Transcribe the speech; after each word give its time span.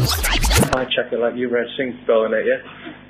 I 0.00 0.86
check 0.94 1.12
it 1.12 1.18
like 1.20 1.36
you 1.36 1.48
read 1.48 1.66
Sing 1.76 1.98
spelling 2.04 2.32
it, 2.32 2.46
yeah? 2.46 2.60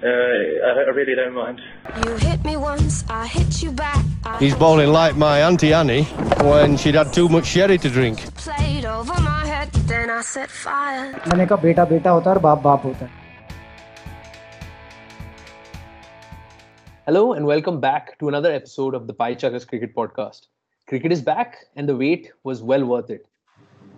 Uh, 0.02 0.67
I, 0.67 0.83
I 0.83 0.91
really 0.95 1.14
don't 1.14 1.33
mind. 1.34 1.60
You 2.04 2.17
hit 2.17 2.45
me 2.45 2.56
once, 2.56 3.04
I 3.08 3.26
hit 3.26 3.62
you 3.62 3.71
back. 3.71 4.04
I 4.25 4.38
He's 4.38 4.54
bowling 4.54 4.91
like 4.92 5.17
my 5.17 5.42
Auntie 5.42 5.73
Annie 5.73 6.04
when 6.42 6.76
she'd 6.76 6.97
had 6.97 7.12
too 7.12 7.28
much 7.28 7.47
sherry 7.47 7.78
to 7.78 7.89
drink. 7.89 8.18
played 8.34 8.84
over 8.84 9.14
my 9.20 9.46
head, 9.46 9.70
then 9.93 10.11
I 10.11 10.23
set 10.23 10.50
fire. 10.50 11.12
मैंने 11.29 11.46
कहा 11.46 11.57
बेटा 11.62 11.84
बेटा 11.95 12.11
होता 12.11 12.30
है 12.30 12.36
और 12.36 12.43
बाप 12.43 12.62
बाप 12.62 12.84
होता 12.84 13.04
है 13.06 13.24
Hello 17.06 17.32
and 17.34 17.46
welcome 17.46 17.80
back 17.80 18.18
to 18.18 18.29
another 18.29 18.52
episode 18.52 18.95
of 18.95 19.06
the 19.06 19.14
Pie 19.14 19.34
Chuckers 19.34 19.64
Cricket 19.64 19.95
Podcast. 19.95 20.48
Cricket 20.88 21.12
is 21.12 21.22
back 21.22 21.58
and 21.77 21.88
the 21.88 21.96
wait 21.96 22.30
was 22.43 22.62
well 22.62 22.84
worth 22.84 23.11
it. 23.11 23.27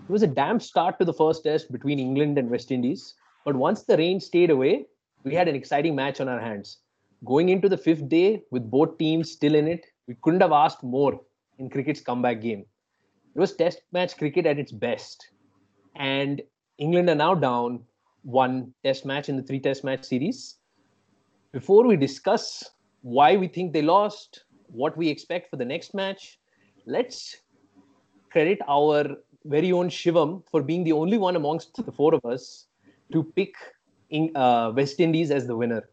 It 0.04 0.10
was 0.10 0.24
a 0.24 0.28
damp 0.28 0.62
start 0.62 1.00
to 1.00 1.06
the 1.06 1.14
first 1.14 1.46
test 1.46 1.72
between 1.72 1.98
England 1.98 2.38
and 2.38 2.50
West 2.50 2.72
Indies, 2.72 3.16
but 3.46 3.56
once 3.56 3.84
the 3.84 3.96
rain 3.96 4.20
stayed 4.20 4.50
away, 4.50 4.86
we 5.24 5.34
had 5.34 5.48
an 5.48 5.56
exciting 5.56 5.96
match 5.96 6.20
on 6.20 6.28
our 6.28 6.42
hands. 6.42 6.80
Going 7.24 7.48
into 7.48 7.70
the 7.70 7.78
fifth 7.78 8.10
day 8.10 8.44
with 8.52 8.70
both 8.70 8.98
teams 8.98 9.32
still 9.32 9.56
in 9.56 9.66
it, 9.66 9.86
we 10.08 10.16
couldn't 10.22 10.42
have 10.42 10.52
asked 10.52 10.84
more 10.84 11.22
in 11.58 11.70
cricket's 11.70 12.02
comeback 12.02 12.42
game. 12.42 12.66
It 13.34 13.40
was 13.40 13.56
test 13.56 13.82
match 13.94 14.18
cricket 14.18 14.46
at 14.46 14.60
its 14.60 14.74
best. 14.74 15.26
And 15.96 16.42
England 16.80 17.10
are 17.10 17.16
now 17.16 17.34
down 17.34 17.86
one 18.24 18.74
test 18.84 19.06
match 19.06 19.30
in 19.30 19.38
the 19.38 19.44
three 19.44 19.62
test 19.62 19.86
match 19.86 20.04
series. 20.04 20.58
Before 21.54 21.88
we 21.88 21.96
discuss 21.96 22.72
why 23.04 23.38
we 23.38 23.48
think 23.48 23.72
they 23.72 23.82
lost, 23.82 24.44
what 24.68 24.98
we 24.98 25.08
expect 25.08 25.50
for 25.50 25.56
the 25.56 25.66
next 25.66 25.94
match, 25.94 26.40
let's 26.86 27.38
credit 28.32 28.60
our 28.68 29.16
very 29.46 29.72
own 29.72 29.90
Shivam 29.90 30.44
for 30.50 30.62
being 30.64 30.84
the 30.84 30.92
only 30.94 31.18
one 31.18 31.36
amongst 31.36 31.84
the 31.86 31.92
four 31.92 32.14
of 32.14 32.26
us 32.26 32.68
to 33.12 33.24
pick 33.24 33.54
in, 34.10 34.36
uh, 34.36 34.72
West 34.76 35.00
Indies 35.00 35.32
as 35.32 35.48
the 35.48 35.56
winner. 35.56 35.90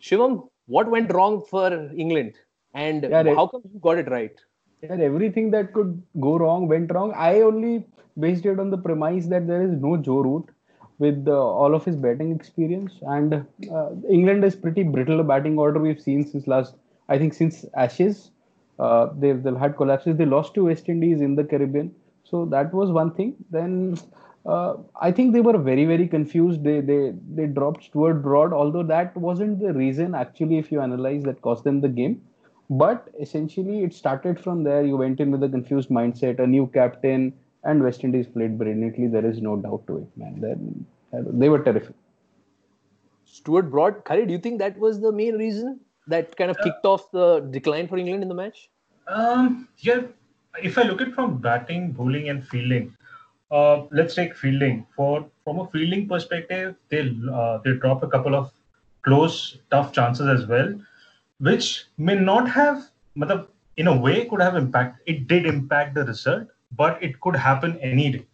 Shivam, 0.00 0.48
what 0.66 0.90
went 0.90 1.12
wrong 1.12 1.42
for 1.48 1.72
England? 1.96 2.34
And 2.74 3.04
Yeah, 3.04 3.34
how 3.34 3.46
come 3.46 3.62
you 3.72 3.80
got 3.80 3.98
it 3.98 4.08
right? 4.10 4.38
and 4.82 5.00
everything 5.02 5.50
that 5.50 5.72
could 5.72 6.02
go 6.20 6.36
wrong 6.38 6.68
went 6.68 6.92
wrong. 6.92 7.12
I 7.16 7.40
only 7.40 7.84
based 8.18 8.44
it 8.46 8.60
on 8.60 8.70
the 8.70 8.78
premise 8.78 9.26
that 9.26 9.46
there 9.46 9.62
is 9.62 9.72
no 9.72 9.96
Joe 9.96 10.20
Root 10.20 10.50
with 10.98 11.26
uh, 11.28 11.32
all 11.32 11.74
of 11.74 11.84
his 11.84 11.96
batting 11.96 12.34
experience, 12.34 12.92
and 13.02 13.34
uh, 13.72 13.90
England 14.08 14.44
is 14.44 14.54
pretty 14.54 14.82
brittle 14.82 15.22
batting 15.24 15.58
order 15.58 15.80
we've 15.80 16.00
seen 16.00 16.24
since 16.26 16.46
last, 16.46 16.74
I 17.08 17.18
think 17.18 17.34
since 17.34 17.64
Ashes. 17.74 18.30
Uh, 18.78 19.08
they've, 19.16 19.42
they've 19.42 19.56
had 19.56 19.76
collapses. 19.76 20.16
They 20.16 20.26
lost 20.26 20.54
to 20.54 20.64
West 20.66 20.88
Indies 20.88 21.20
in 21.20 21.34
the 21.34 21.44
Caribbean, 21.44 21.94
so 22.30 22.44
that 22.46 22.72
was 22.74 22.90
one 22.90 23.12
thing. 23.14 23.34
Then 23.50 23.98
uh, 24.44 24.74
I 25.00 25.10
think 25.12 25.32
they 25.32 25.40
were 25.40 25.58
very 25.58 25.84
very 25.84 26.06
confused. 26.08 26.64
They 26.64 26.80
they 26.80 27.12
they 27.34 27.46
dropped 27.46 27.84
Stuart 27.84 28.22
Broad, 28.22 28.52
although 28.52 28.82
that 28.84 29.16
wasn't 29.16 29.60
the 29.60 29.72
reason 29.72 30.14
actually. 30.14 30.58
If 30.58 30.72
you 30.72 30.80
analyze 30.80 31.22
that 31.24 31.42
cost 31.42 31.64
them 31.64 31.80
the 31.80 31.88
game, 31.88 32.22
but 32.70 33.08
essentially 33.20 33.82
it 33.84 33.94
started 33.94 34.40
from 34.40 34.64
there. 34.64 34.84
You 34.84 34.96
went 34.96 35.20
in 35.20 35.30
with 35.30 35.42
a 35.42 35.48
confused 35.48 35.88
mindset, 35.88 36.38
a 36.38 36.46
new 36.46 36.66
captain, 36.68 37.32
and 37.64 37.82
West 37.82 38.04
Indies 38.04 38.26
played 38.26 38.58
brilliantly. 38.58 39.06
There 39.06 39.26
is 39.26 39.40
no 39.40 39.56
doubt 39.56 39.86
to 39.88 39.98
it, 39.98 40.08
man. 40.16 40.40
Then 40.40 40.86
they 41.12 41.48
were 41.48 41.62
terrific. 41.62 41.94
Stuart 43.24 43.70
Broad, 43.70 44.04
Khalid, 44.04 44.28
do 44.28 44.32
you 44.32 44.38
think 44.38 44.58
that 44.60 44.78
was 44.78 45.00
the 45.00 45.12
main 45.12 45.36
reason 45.36 45.80
that 46.06 46.36
kind 46.36 46.50
of 46.50 46.56
kicked 46.58 46.84
off 46.84 47.10
the 47.10 47.40
decline 47.50 47.88
for 47.88 47.98
England 47.98 48.22
in 48.22 48.28
the 48.28 48.34
match? 48.34 48.70
Um, 49.08 49.68
yeah, 49.78 50.02
if 50.62 50.78
I 50.78 50.82
look 50.82 51.00
at 51.00 51.12
from 51.14 51.38
batting, 51.38 51.92
bowling, 51.92 52.28
and 52.28 52.46
fielding, 52.46 52.96
uh, 53.50 53.82
let's 53.90 54.14
take 54.14 54.36
fielding. 54.36 54.86
For 54.96 55.26
from 55.44 55.60
a 55.60 55.66
fielding 55.68 56.08
perspective, 56.08 56.74
they 56.88 57.16
uh, 57.32 57.58
they 57.64 57.74
drop 57.74 58.02
a 58.02 58.08
couple 58.08 58.34
of 58.34 58.52
close, 59.02 59.58
tough 59.70 59.92
chances 59.92 60.28
as 60.28 60.46
well, 60.46 60.74
which 61.38 61.84
may 61.96 62.14
not 62.14 62.48
have, 62.50 62.88
in 63.76 63.86
a 63.86 63.96
way, 63.96 64.24
could 64.24 64.40
have 64.40 64.56
impact. 64.56 65.00
It 65.06 65.28
did 65.28 65.46
impact 65.46 65.94
the 65.94 66.04
result, 66.04 66.48
but 66.72 67.02
it 67.02 67.20
could 67.20 67.36
happen 67.36 67.78
any 67.80 68.10
day. 68.10 68.26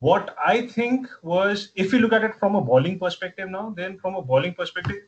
What 0.00 0.34
I 0.44 0.66
think 0.66 1.08
was, 1.22 1.70
if 1.76 1.92
you 1.92 1.98
look 1.98 2.12
at 2.12 2.24
it 2.24 2.34
from 2.34 2.54
a 2.54 2.60
bowling 2.60 2.98
perspective 2.98 3.50
now, 3.50 3.74
then 3.76 3.98
from 3.98 4.14
a 4.14 4.22
bowling 4.22 4.54
perspective, 4.54 5.02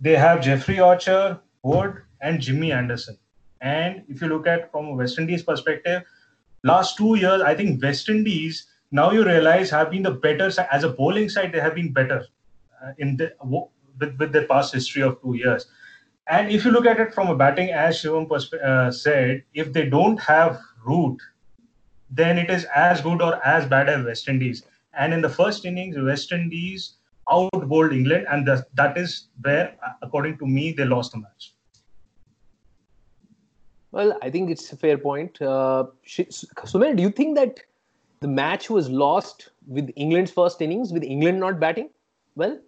they 0.00 0.16
have 0.16 0.40
Jofra 0.40 0.84
Archer, 0.84 1.38
Wood, 1.62 2.02
and 2.20 2.40
Jimmy 2.40 2.72
Anderson. 2.72 3.16
And 3.60 4.02
if 4.08 4.20
you 4.20 4.28
look 4.28 4.46
at 4.46 4.70
from 4.70 4.86
a 4.86 4.94
West 4.94 5.18
Indies 5.18 5.42
perspective, 5.42 6.02
last 6.62 6.96
two 6.96 7.16
years, 7.16 7.42
I 7.42 7.54
think 7.54 7.82
West 7.82 8.08
Indies 8.08 8.66
now 8.92 9.10
you 9.10 9.24
realize 9.24 9.70
have 9.70 9.90
been 9.90 10.02
the 10.02 10.12
better 10.12 10.50
side 10.50 10.68
as 10.70 10.84
a 10.84 10.88
bowling 10.88 11.28
side. 11.28 11.52
They 11.52 11.60
have 11.60 11.74
been 11.74 11.92
better 11.92 12.24
uh, 12.82 12.92
in 12.98 13.16
the 13.16 13.32
with, 13.98 14.16
with 14.18 14.32
their 14.32 14.46
past 14.46 14.74
history 14.74 15.02
of 15.02 15.20
two 15.22 15.34
years. 15.34 15.66
And 16.28 16.50
if 16.50 16.64
you 16.64 16.70
look 16.70 16.86
at 16.86 17.00
it 17.00 17.14
from 17.14 17.28
a 17.28 17.36
batting, 17.36 17.70
as 17.70 17.96
Shivam 17.96 18.30
uh, 18.30 18.90
said, 18.90 19.44
if 19.54 19.72
they 19.72 19.88
don't 19.88 20.18
have 20.20 20.60
root, 20.84 21.18
then 22.10 22.38
it 22.38 22.50
is 22.50 22.64
as 22.74 23.00
good 23.00 23.22
or 23.22 23.44
as 23.46 23.66
bad 23.66 23.88
as 23.88 24.04
West 24.04 24.28
Indies. 24.28 24.64
And 24.94 25.12
in 25.12 25.20
the 25.20 25.28
first 25.28 25.64
innings, 25.64 25.96
West 25.98 26.32
Indies 26.32 26.94
outbowled 27.30 27.92
England, 27.92 28.26
and 28.30 28.46
that 28.46 28.74
that 28.76 28.96
is 28.96 29.28
where, 29.42 29.76
uh, 29.84 29.92
according 30.02 30.38
to 30.38 30.46
me, 30.46 30.72
they 30.72 30.84
lost 30.84 31.12
the 31.12 31.18
match. 31.18 31.52
Well, 33.96 34.18
I 34.20 34.28
think 34.28 34.50
it's 34.50 34.70
a 34.74 34.76
fair 34.76 34.98
point. 34.98 35.40
Uh, 35.40 35.86
Sumer, 36.04 36.92
do 36.92 37.02
you 37.02 37.08
think 37.10 37.34
that 37.36 37.60
the 38.20 38.28
match 38.28 38.68
was 38.68 38.90
lost 38.90 39.48
with 39.66 39.90
England's 39.96 40.30
first 40.30 40.60
innings, 40.60 40.92
with 40.92 41.02
England 41.02 41.40
not 41.40 41.58
batting? 41.58 41.88
Well, 42.34 42.58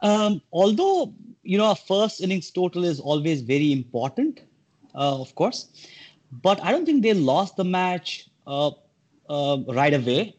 Um, 0.00 0.40
although 0.52 1.12
you 1.42 1.58
know, 1.58 1.72
a 1.72 1.74
first 1.74 2.20
innings 2.20 2.52
total 2.52 2.84
is 2.84 3.00
always 3.00 3.42
very 3.42 3.72
important, 3.72 4.42
uh, 4.94 5.20
of 5.20 5.34
course, 5.34 5.66
but 6.46 6.62
I 6.62 6.70
don't 6.70 6.86
think 6.86 7.02
they 7.02 7.14
lost 7.14 7.56
the 7.56 7.64
match 7.64 8.28
uh, 8.46 8.70
uh, 9.28 9.58
right 9.80 9.94
away. 9.94 10.36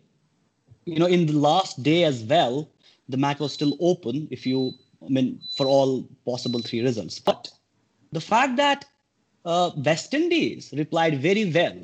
You 0.85 0.99
know, 0.99 1.11
in 1.17 1.25
the 1.25 1.37
last 1.49 1.83
day 1.83 2.05
as 2.05 2.23
well, 2.23 2.69
the 3.09 3.17
match 3.17 3.39
was 3.39 3.51
still 3.51 3.77
open. 3.81 4.27
If 4.31 4.45
you, 4.45 4.71
I 5.05 5.09
mean, 5.09 5.41
for 5.57 5.65
all 5.67 6.07
possible 6.23 6.61
three 6.61 6.81
results, 6.81 7.19
but 7.19 7.49
the 8.13 8.21
fact 8.21 8.55
that 8.55 8.85
uh, 9.45 9.71
West 9.77 10.13
Indies 10.13 10.73
replied 10.75 11.21
very 11.21 11.51
well 11.51 11.77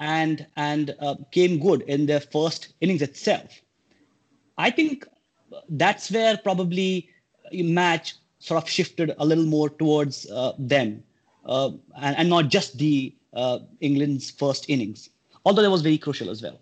and 0.00 0.46
and 0.56 0.94
uh, 1.00 1.14
came 1.30 1.58
good 1.58 1.82
in 1.82 2.06
their 2.06 2.20
first 2.20 2.74
innings 2.80 3.02
itself. 3.02 3.60
I 4.58 4.70
think 4.70 5.06
that's 5.68 6.10
where 6.10 6.36
probably 6.36 7.08
match 7.52 8.14
sort 8.38 8.62
of 8.62 8.68
shifted 8.68 9.14
a 9.18 9.24
little 9.24 9.44
more 9.46 9.68
towards 9.70 10.28
uh, 10.30 10.52
them 10.58 11.02
uh, 11.46 11.70
and, 12.00 12.16
and 12.16 12.28
not 12.28 12.48
just 12.48 12.78
the 12.78 13.14
uh, 13.34 13.58
England's 13.80 14.30
first 14.30 14.68
innings, 14.68 15.10
although 15.44 15.62
that 15.62 15.70
was 15.70 15.82
very 15.82 15.98
crucial 15.98 16.30
as 16.30 16.42
well. 16.42 16.60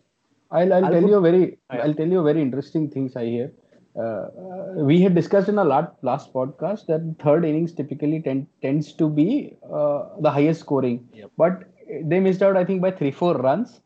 I'll, 0.50 0.72
I'll, 0.72 0.84
I'll 0.84 0.91
tell 0.92 1.00
put- 1.00 1.10
you 1.10 1.16
a 1.16 1.20
very 1.20 1.59
I'll 1.70 1.94
tell 1.94 2.09
you 2.09 2.20
a 2.20 2.22
very 2.22 2.42
interesting 2.42 2.91
things 2.91 3.16
I 3.16 3.24
hear. 3.26 3.53
Uh, 3.97 4.00
uh, 4.00 4.72
we 4.76 5.00
had 5.03 5.14
discussed 5.14 5.48
in 5.48 5.58
our 5.58 5.64
last, 5.66 5.92
last 6.03 6.32
podcast 6.32 6.86
that 6.86 7.03
third 7.22 7.44
innings 7.44 7.72
typically 7.75 8.20
tend, 8.22 8.47
tends 8.62 8.92
to 8.94 9.08
be 9.08 9.56
uh, 9.70 10.04
the 10.20 10.30
highest 10.30 10.60
scoring, 10.60 11.06
Yep. 11.12 11.30
but 11.36 11.64
they 12.04 12.19
missed 12.20 12.42
out 12.42 12.56
I 12.56 12.64
think 12.64 12.80
by 12.80 12.91
three 12.91 13.10
four 13.10 13.34
runs, 13.36 13.80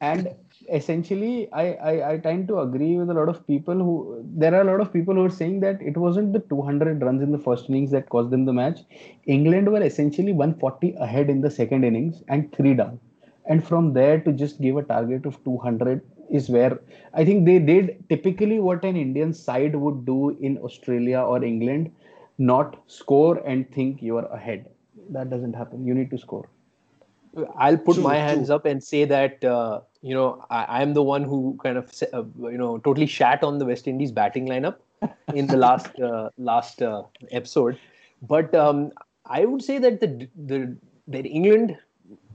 and 0.00 0.28
essentially 0.72 1.48
I, 1.52 1.64
I 1.90 2.10
I 2.12 2.18
tend 2.18 2.48
to 2.48 2.58
agree 2.60 2.96
with 2.96 3.08
a 3.10 3.14
lot 3.14 3.28
of 3.28 3.46
people 3.46 3.74
who 3.74 4.24
there 4.42 4.54
are 4.54 4.62
a 4.62 4.64
lot 4.64 4.80
of 4.80 4.92
people 4.92 5.14
who 5.14 5.24
are 5.24 5.36
saying 5.40 5.60
that 5.60 5.80
it 5.80 5.96
wasn't 5.96 6.32
the 6.32 6.40
200 6.40 7.00
runs 7.02 7.22
in 7.22 7.30
the 7.30 7.38
first 7.38 7.68
innings 7.68 7.92
that 7.92 8.08
cost 8.08 8.30
them 8.30 8.44
the 8.44 8.52
match. 8.52 8.80
England 9.26 9.70
were 9.70 9.82
essentially 9.82 10.32
140 10.32 10.94
ahead 10.98 11.30
in 11.30 11.40
the 11.40 11.50
second 11.50 11.84
innings 11.84 12.22
and 12.28 12.52
three 12.52 12.74
down 12.74 12.98
and 13.46 13.66
from 13.66 13.92
there 13.92 14.20
to 14.20 14.32
just 14.32 14.60
give 14.60 14.76
a 14.76 14.82
target 14.82 15.26
of 15.26 15.42
200 15.44 16.00
is 16.32 16.50
where 16.50 16.80
I 17.14 17.24
think 17.24 17.46
they 17.46 17.58
did 17.60 18.04
typically 18.08 18.60
what 18.60 18.84
an 18.84 18.96
Indian 18.96 19.32
side 19.34 19.76
would 19.76 20.04
do 20.06 20.30
in 20.40 20.58
Australia 20.58 21.20
or 21.20 21.44
England, 21.44 21.92
not 22.38 22.78
score 22.88 23.38
and 23.46 23.70
think 23.72 24.02
you 24.02 24.16
are 24.18 24.26
ahead. 24.32 24.68
That 25.10 25.30
doesn't 25.30 25.54
happen. 25.54 25.86
You 25.86 25.94
need 25.94 26.10
to 26.10 26.18
score. 26.18 26.48
I'll 27.56 27.78
put 27.78 27.98
True, 27.98 28.02
my 28.02 28.16
true. 28.16 28.18
hands 28.18 28.50
up 28.50 28.66
and 28.66 28.82
say 28.82 29.04
that 29.04 29.44
uh, 29.44 29.80
you 30.02 30.14
know 30.14 30.44
I, 30.50 30.80
I'm 30.80 30.94
the 30.94 31.02
one 31.02 31.24
who 31.24 31.58
kind 31.62 31.78
of 31.78 31.90
uh, 32.12 32.24
you 32.50 32.58
know 32.58 32.78
totally 32.78 33.06
shat 33.06 33.42
on 33.42 33.58
the 33.58 33.64
West 33.66 33.88
Indies 33.88 34.12
batting 34.12 34.46
lineup 34.48 34.76
in 35.32 35.48
the 35.48 35.56
last 35.56 35.98
uh, 36.00 36.30
last 36.38 36.82
uh, 36.82 37.04
episode, 37.30 37.78
but 38.22 38.54
um, 38.54 38.92
I 39.26 39.44
would 39.46 39.62
say 39.62 39.78
that 39.78 40.00
the 40.00 40.28
the 40.36 40.76
that 41.08 41.26
England 41.26 41.78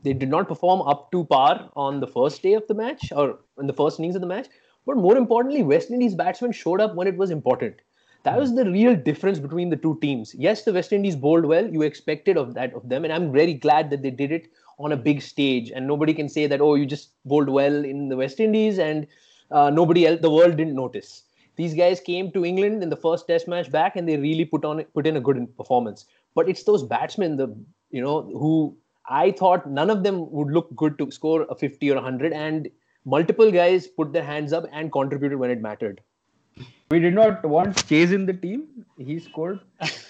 they 0.08 0.14
did 0.14 0.30
not 0.30 0.48
perform 0.48 0.82
up 0.94 1.12
to 1.12 1.26
par 1.26 1.70
on 1.76 2.00
the 2.00 2.08
first 2.08 2.42
day 2.42 2.54
of 2.54 2.66
the 2.68 2.74
match 2.74 3.12
or 3.12 3.40
in 3.60 3.68
the 3.68 3.74
first 3.74 4.00
innings 4.00 4.16
of 4.16 4.22
the 4.22 4.28
match. 4.28 4.48
But 4.86 4.98
more 4.98 5.18
importantly, 5.18 5.64
West 5.64 5.92
Indies 5.92 6.16
batsmen 6.16 6.54
showed 6.54 6.80
up 6.80 6.96
when 6.96 7.08
it 7.08 7.18
was 7.18 7.30
important. 7.30 7.82
That 8.24 8.40
was 8.40 8.56
the 8.56 8.70
real 8.72 8.96
difference 8.96 9.40
between 9.40 9.70
the 9.70 9.76
two 9.76 9.98
teams. 10.02 10.34
Yes, 10.46 10.64
the 10.64 10.74
West 10.74 10.94
Indies 10.94 11.18
bowled 11.18 11.46
well. 11.46 11.68
You 11.68 11.82
expected 11.82 12.38
of 12.38 12.54
that 12.54 12.74
of 12.74 12.88
them, 12.88 13.04
and 13.04 13.14
I'm 13.14 13.32
very 13.34 13.54
glad 13.54 13.90
that 13.90 14.02
they 14.02 14.12
did 14.12 14.32
it 14.32 14.48
on 14.80 14.92
a 14.94 14.98
big 14.98 15.22
stage. 15.22 15.72
And 15.72 15.88
nobody 15.88 16.14
can 16.14 16.30
say 16.30 16.48
that 16.48 16.62
oh, 16.62 16.76
you 16.76 16.86
just 16.86 17.12
bowled 17.26 17.50
well 17.50 17.84
in 17.84 18.10
the 18.10 18.18
West 18.18 18.40
Indies 18.40 18.80
and 18.80 19.08
uh, 19.52 19.70
nobody 19.70 20.08
else, 20.08 20.22
the 20.22 20.30
world 20.30 20.58
didn't 20.58 20.76
notice. 20.76 21.24
these 21.58 21.74
guys 21.74 22.00
came 22.00 22.32
to 22.32 22.46
England 22.46 22.84
in 22.84 22.90
the 22.90 22.96
first 22.96 23.28
Test 23.28 23.48
match 23.48 23.72
back, 23.72 23.96
and 23.96 24.08
they 24.08 24.18
really 24.18 24.46
put 24.46 24.64
on 24.64 24.84
put 24.98 25.08
in 25.08 25.18
a 25.18 25.22
good 25.28 25.40
performance. 25.58 26.06
But 26.36 26.48
it's 26.48 26.64
those 26.64 26.84
batsmen, 26.84 27.38
the 27.38 27.48
you 27.90 28.02
know, 28.02 28.22
who 28.22 28.78
I 29.08 29.32
thought 29.32 29.70
none 29.70 29.90
of 29.90 30.04
them 30.04 30.30
would 30.32 30.50
look 30.50 30.76
good 30.76 30.98
to 30.98 31.12
score 31.12 31.46
a 31.50 31.56
50 31.56 31.92
or 31.92 31.96
100, 31.96 32.34
and 32.34 32.70
multiple 33.06 33.52
guys 33.52 33.88
put 33.88 34.14
their 34.14 34.24
hands 34.24 34.54
up 34.54 34.66
and 34.72 34.92
contributed 34.92 35.40
when 35.40 35.50
it 35.50 35.62
mattered. 35.62 36.02
We 36.90 37.00
did 37.00 37.14
not 37.14 37.44
want 37.44 37.86
Chase 37.88 38.12
in 38.12 38.26
the 38.26 38.34
team. 38.34 38.86
He 38.98 39.20
scored. 39.20 39.60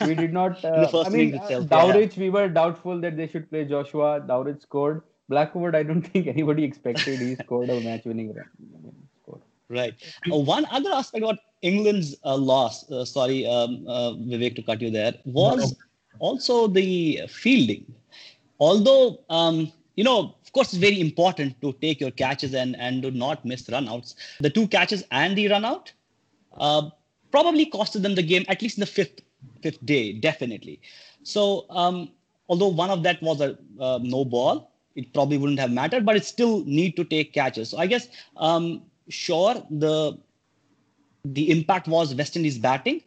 We 0.02 0.16
did 0.16 0.32
not. 0.32 0.64
Uh, 0.64 0.82
the 0.82 0.88
first 0.88 1.10
I 1.10 1.12
mean, 1.12 1.30
innings 1.30 1.52
uh, 1.52 1.62
itself, 1.62 1.96
yeah. 1.96 2.08
We 2.18 2.30
were 2.30 2.48
doubtful 2.48 3.00
that 3.02 3.18
they 3.18 3.28
should 3.28 3.50
play 3.50 3.66
Joshua. 3.66 4.22
Dowrich 4.22 4.62
scored. 4.62 5.02
Blackwood, 5.30 5.76
I 5.76 5.84
don't 5.84 6.02
think 6.12 6.28
anybody 6.28 6.64
expected 6.64 7.20
he 7.20 7.36
scored 7.36 7.70
a 7.70 7.82
match-winning 7.82 8.34
run. 8.34 8.46
I 8.48 8.82
mean, 8.84 8.96
scored. 9.22 9.42
Right. 9.70 9.94
Uh, 10.32 10.38
one 10.38 10.66
other 10.72 10.92
aspect 10.92 11.24
about 11.24 11.40
England's 11.62 12.16
uh, 12.24 12.36
loss, 12.36 12.90
uh, 12.92 13.04
sorry, 13.04 13.46
um, 13.46 13.86
uh, 13.88 14.12
Vivek, 14.12 14.56
to 14.56 14.62
cut 14.62 14.82
you 14.82 14.90
there, 14.90 15.14
was 15.26 15.76
also 16.20 16.68
the 16.68 17.22
fielding. 17.28 17.86
Although, 18.59 19.19
um, 19.30 19.71
you 19.95 20.04
know, 20.04 20.36
of 20.44 20.51
course, 20.54 20.74
it's 20.74 20.81
very 20.81 21.00
important 21.00 21.59
to 21.62 21.74
take 21.74 22.00
your 22.00 22.12
catches 22.12 22.54
and, 22.54 22.75
and 22.77 23.01
do 23.01 23.12
not 23.12 23.44
miss 23.45 23.63
runouts. 23.63 24.15
The 24.39 24.50
two 24.50 24.68
catches 24.68 25.04
and 25.12 25.38
the 25.38 25.45
runout 25.45 25.92
uh, 26.57 26.89
probably 27.31 27.65
costed 27.69 28.01
them 28.01 28.15
the 28.15 28.24
game, 28.24 28.45
at 28.48 28.62
least 28.62 28.77
in 28.77 28.81
the 28.81 28.88
fifth 28.88 29.21
fifth 29.62 29.86
day, 29.86 30.13
definitely. 30.13 30.81
So, 31.24 31.65
um, 31.69 32.12
although 32.50 32.68
one 32.68 32.89
of 32.89 33.04
that 33.04 33.21
was 33.21 33.42
a 33.42 33.57
uh, 33.80 34.00
no 34.01 34.25
ball, 34.25 34.71
it 34.95 35.13
probably 35.13 35.38
wouldn't 35.38 35.59
have 35.59 35.71
mattered, 35.71 36.06
but 36.06 36.15
it 36.15 36.25
still 36.25 36.63
need 36.65 36.95
to 36.95 37.04
take 37.04 37.33
catches. 37.33 37.69
So 37.69 37.77
I 37.77 37.88
guess, 37.88 38.07
um, 38.38 38.83
sure, 39.09 39.56
the 39.69 40.18
the 41.25 41.51
impact 41.51 41.88
was 41.88 42.15
West 42.15 42.36
Indies 42.36 42.57
batting 42.57 43.01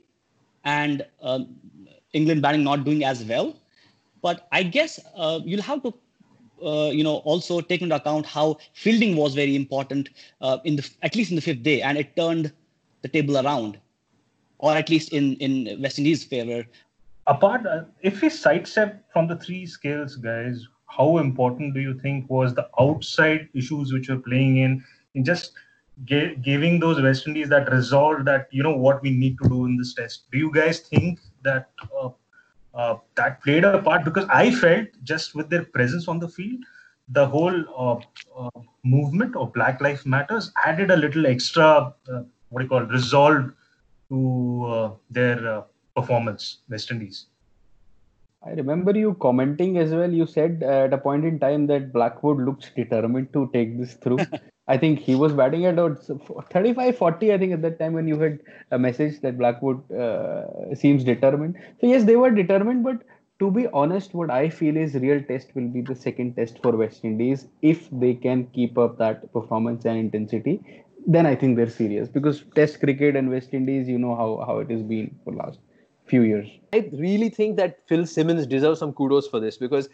and 0.64 1.06
um, 1.23 1.56
England 2.12 2.43
batting 2.43 2.62
not 2.62 2.85
doing 2.85 3.05
as 3.05 3.25
well. 3.25 3.56
But 4.23 4.47
I 4.53 4.63
guess 4.63 5.01
uh, 5.17 5.41
you'll 5.45 5.63
have 5.63 5.83
to, 5.83 5.95
uh, 6.65 6.91
you 6.91 7.05
know, 7.05 7.17
also 7.19 7.61
take 7.61 7.83
into 7.83 7.95
account 7.97 8.27
how 8.27 8.59
fielding 8.75 9.17
was 9.17 9.35
very 9.35 9.57
important 9.57 10.11
uh, 10.41 10.59
in 10.65 10.77
the 10.77 10.89
at 11.03 11.17
least 11.17 11.31
in 11.31 11.37
the 11.37 11.43
fifth 11.43 11.63
day, 11.63 11.83
and 11.83 11.99
it 11.99 12.17
turned 12.17 12.53
the 13.03 13.09
table 13.09 13.39
around, 13.39 13.79
or 14.59 14.73
at 14.77 14.89
least 14.91 15.13
in 15.13 15.35
in 15.37 15.81
West 15.83 15.99
Indies' 15.99 16.25
favor. 16.25 16.67
apart 17.27 17.67
uh, 17.67 17.83
if 18.03 18.21
we 18.23 18.29
sidestep 18.29 19.05
from 19.13 19.27
the 19.29 19.37
three 19.37 19.67
scales 19.67 20.17
guys 20.17 20.67
how 20.87 21.19
important 21.19 21.75
do 21.75 21.81
you 21.81 21.95
think 22.05 22.29
was 22.29 22.55
the 22.55 22.69
outside 22.81 23.49
issues 23.55 23.93
which 23.93 24.09
were 24.09 24.19
playing 24.19 24.57
in 24.59 24.83
in 25.15 25.25
just 25.25 25.53
giving 26.07 26.81
those 26.81 27.01
west 27.03 27.27
indies 27.27 27.49
that 27.49 27.71
resolve 27.71 28.25
that 28.25 28.49
you 28.51 28.63
know 28.63 28.77
what 28.87 29.03
we 29.03 29.11
need 29.11 29.37
to 29.43 29.49
do 29.49 29.67
in 29.67 29.77
this 29.77 29.95
test 29.95 30.25
do 30.33 30.39
you 30.39 30.51
guys 30.53 30.81
think 30.81 31.21
that 31.43 31.71
uh, 32.75 32.97
that 33.17 33.43
played 33.43 33.65
a 33.65 33.79
part 33.83 34.05
because 34.05 34.27
i 34.31 34.51
felt 34.51 34.87
just 35.03 35.35
with 35.35 35.49
their 35.51 35.65
presence 35.65 36.09
on 36.09 36.19
the 36.19 36.29
field 36.29 36.61
the 37.09 37.27
whole 37.27 37.59
uh, 37.77 37.99
uh, 38.41 38.61
movement 38.85 39.35
of 39.37 39.53
black 39.53 39.81
lives 39.81 40.07
matters 40.07 40.53
added 40.65 40.91
a 40.91 40.97
little 40.97 41.27
extra 41.27 41.93
uh, 42.13 42.23
what 42.51 42.61
do 42.61 42.65
you 42.65 42.69
call 42.69 42.83
resolve 42.83 43.51
to 44.09 44.99
their 45.11 45.65
performance 45.95 46.59
west 46.69 46.91
indies 46.91 47.27
I 48.47 48.51
remember 48.53 48.97
you 48.97 49.15
commenting 49.21 49.77
as 49.79 49.93
well. 49.93 50.13
You 50.13 50.27
said 50.27 50.63
at 50.63 50.93
a 50.93 50.99
point 50.99 51.25
in 51.25 51.39
time 51.39 51.67
that 51.69 51.93
Blackwood 51.93 52.39
looks 52.39 52.71
determined 52.75 53.33
to 53.35 53.51
take 53.53 53.79
this 53.79 53.95
through. 53.95 54.19
I 54.69 54.77
think 54.79 55.01
he 55.01 55.15
was 55.15 55.33
batting 55.33 55.67
at 55.67 55.75
about 55.75 56.03
35 56.51 56.97
40, 56.97 57.33
I 57.33 57.39
think, 57.39 57.53
at 57.53 57.63
that 57.63 57.79
time 57.79 57.93
when 57.93 58.07
you 58.09 58.19
had 58.19 58.39
a 58.71 58.79
message 58.79 59.21
that 59.23 59.37
Blackwood 59.37 59.91
uh, 59.93 60.75
seems 60.75 61.05
determined. 61.05 61.57
So, 61.81 61.87
yes, 61.87 62.05
they 62.05 62.17
were 62.17 62.31
determined, 62.31 62.85
but 62.85 63.03
to 63.41 63.51
be 63.51 63.67
honest, 63.69 64.15
what 64.15 64.31
I 64.31 64.49
feel 64.49 64.77
is 64.77 64.95
real 64.95 65.23
test 65.23 65.55
will 65.55 65.69
be 65.69 65.81
the 65.81 65.95
second 65.95 66.37
test 66.37 66.61
for 66.63 66.77
West 66.77 67.05
Indies 67.05 67.49
if 67.63 67.89
they 67.91 68.15
can 68.15 68.47
keep 68.53 68.79
up 68.79 68.97
that 68.99 69.33
performance 69.33 69.85
and 69.87 69.99
intensity. 69.99 70.61
Then 71.07 71.27
I 71.27 71.35
think 71.35 71.57
they're 71.57 71.71
serious 71.71 72.09
because 72.09 72.45
Test 72.55 72.81
cricket 72.81 73.17
and 73.17 73.31
West 73.31 73.55
Indies, 73.55 73.89
you 73.89 73.99
know 73.99 74.15
how, 74.15 74.45
how 74.47 74.59
it 74.59 74.71
has 74.71 74.83
been 74.83 75.15
for 75.25 75.33
last 75.35 75.59
few 76.11 76.23
years. 76.23 76.49
I 76.73 76.89
really 76.93 77.29
think 77.29 77.57
that 77.57 77.79
Phil 77.89 78.07
Simmons 78.07 78.47
deserves 78.47 78.79
some 78.81 78.93
kudos 78.93 79.29
for 79.29 79.41
this 79.41 79.57
because 79.57 79.89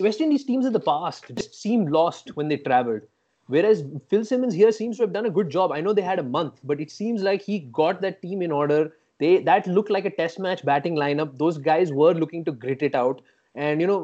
West 0.00 0.20
Indies 0.20 0.44
teams 0.44 0.66
in 0.66 0.72
the 0.72 0.80
past 0.80 1.30
just 1.36 1.54
seemed 1.62 1.90
lost 1.90 2.36
when 2.36 2.48
they 2.48 2.56
traveled. 2.56 3.02
Whereas 3.46 3.84
Phil 4.08 4.24
Simmons 4.24 4.54
here 4.54 4.72
seems 4.72 4.96
to 4.96 5.02
have 5.04 5.12
done 5.12 5.26
a 5.26 5.30
good 5.38 5.50
job. 5.50 5.72
I 5.72 5.80
know 5.80 5.92
they 5.92 6.02
had 6.10 6.18
a 6.18 6.22
month, 6.36 6.60
but 6.64 6.80
it 6.80 6.90
seems 6.90 7.22
like 7.22 7.42
he 7.42 7.58
got 7.80 8.00
that 8.00 8.20
team 8.22 8.40
in 8.42 8.50
order. 8.60 8.92
They 9.20 9.32
that 9.48 9.66
looked 9.78 9.90
like 9.96 10.06
a 10.06 10.10
test 10.20 10.38
match 10.38 10.64
batting 10.64 10.96
lineup. 10.96 11.36
Those 11.38 11.58
guys 11.58 11.92
were 11.92 12.14
looking 12.14 12.44
to 12.46 12.52
grit 12.52 12.82
it 12.82 12.94
out, 12.94 13.20
and 13.54 13.80
you 13.82 13.86
know, 13.86 14.00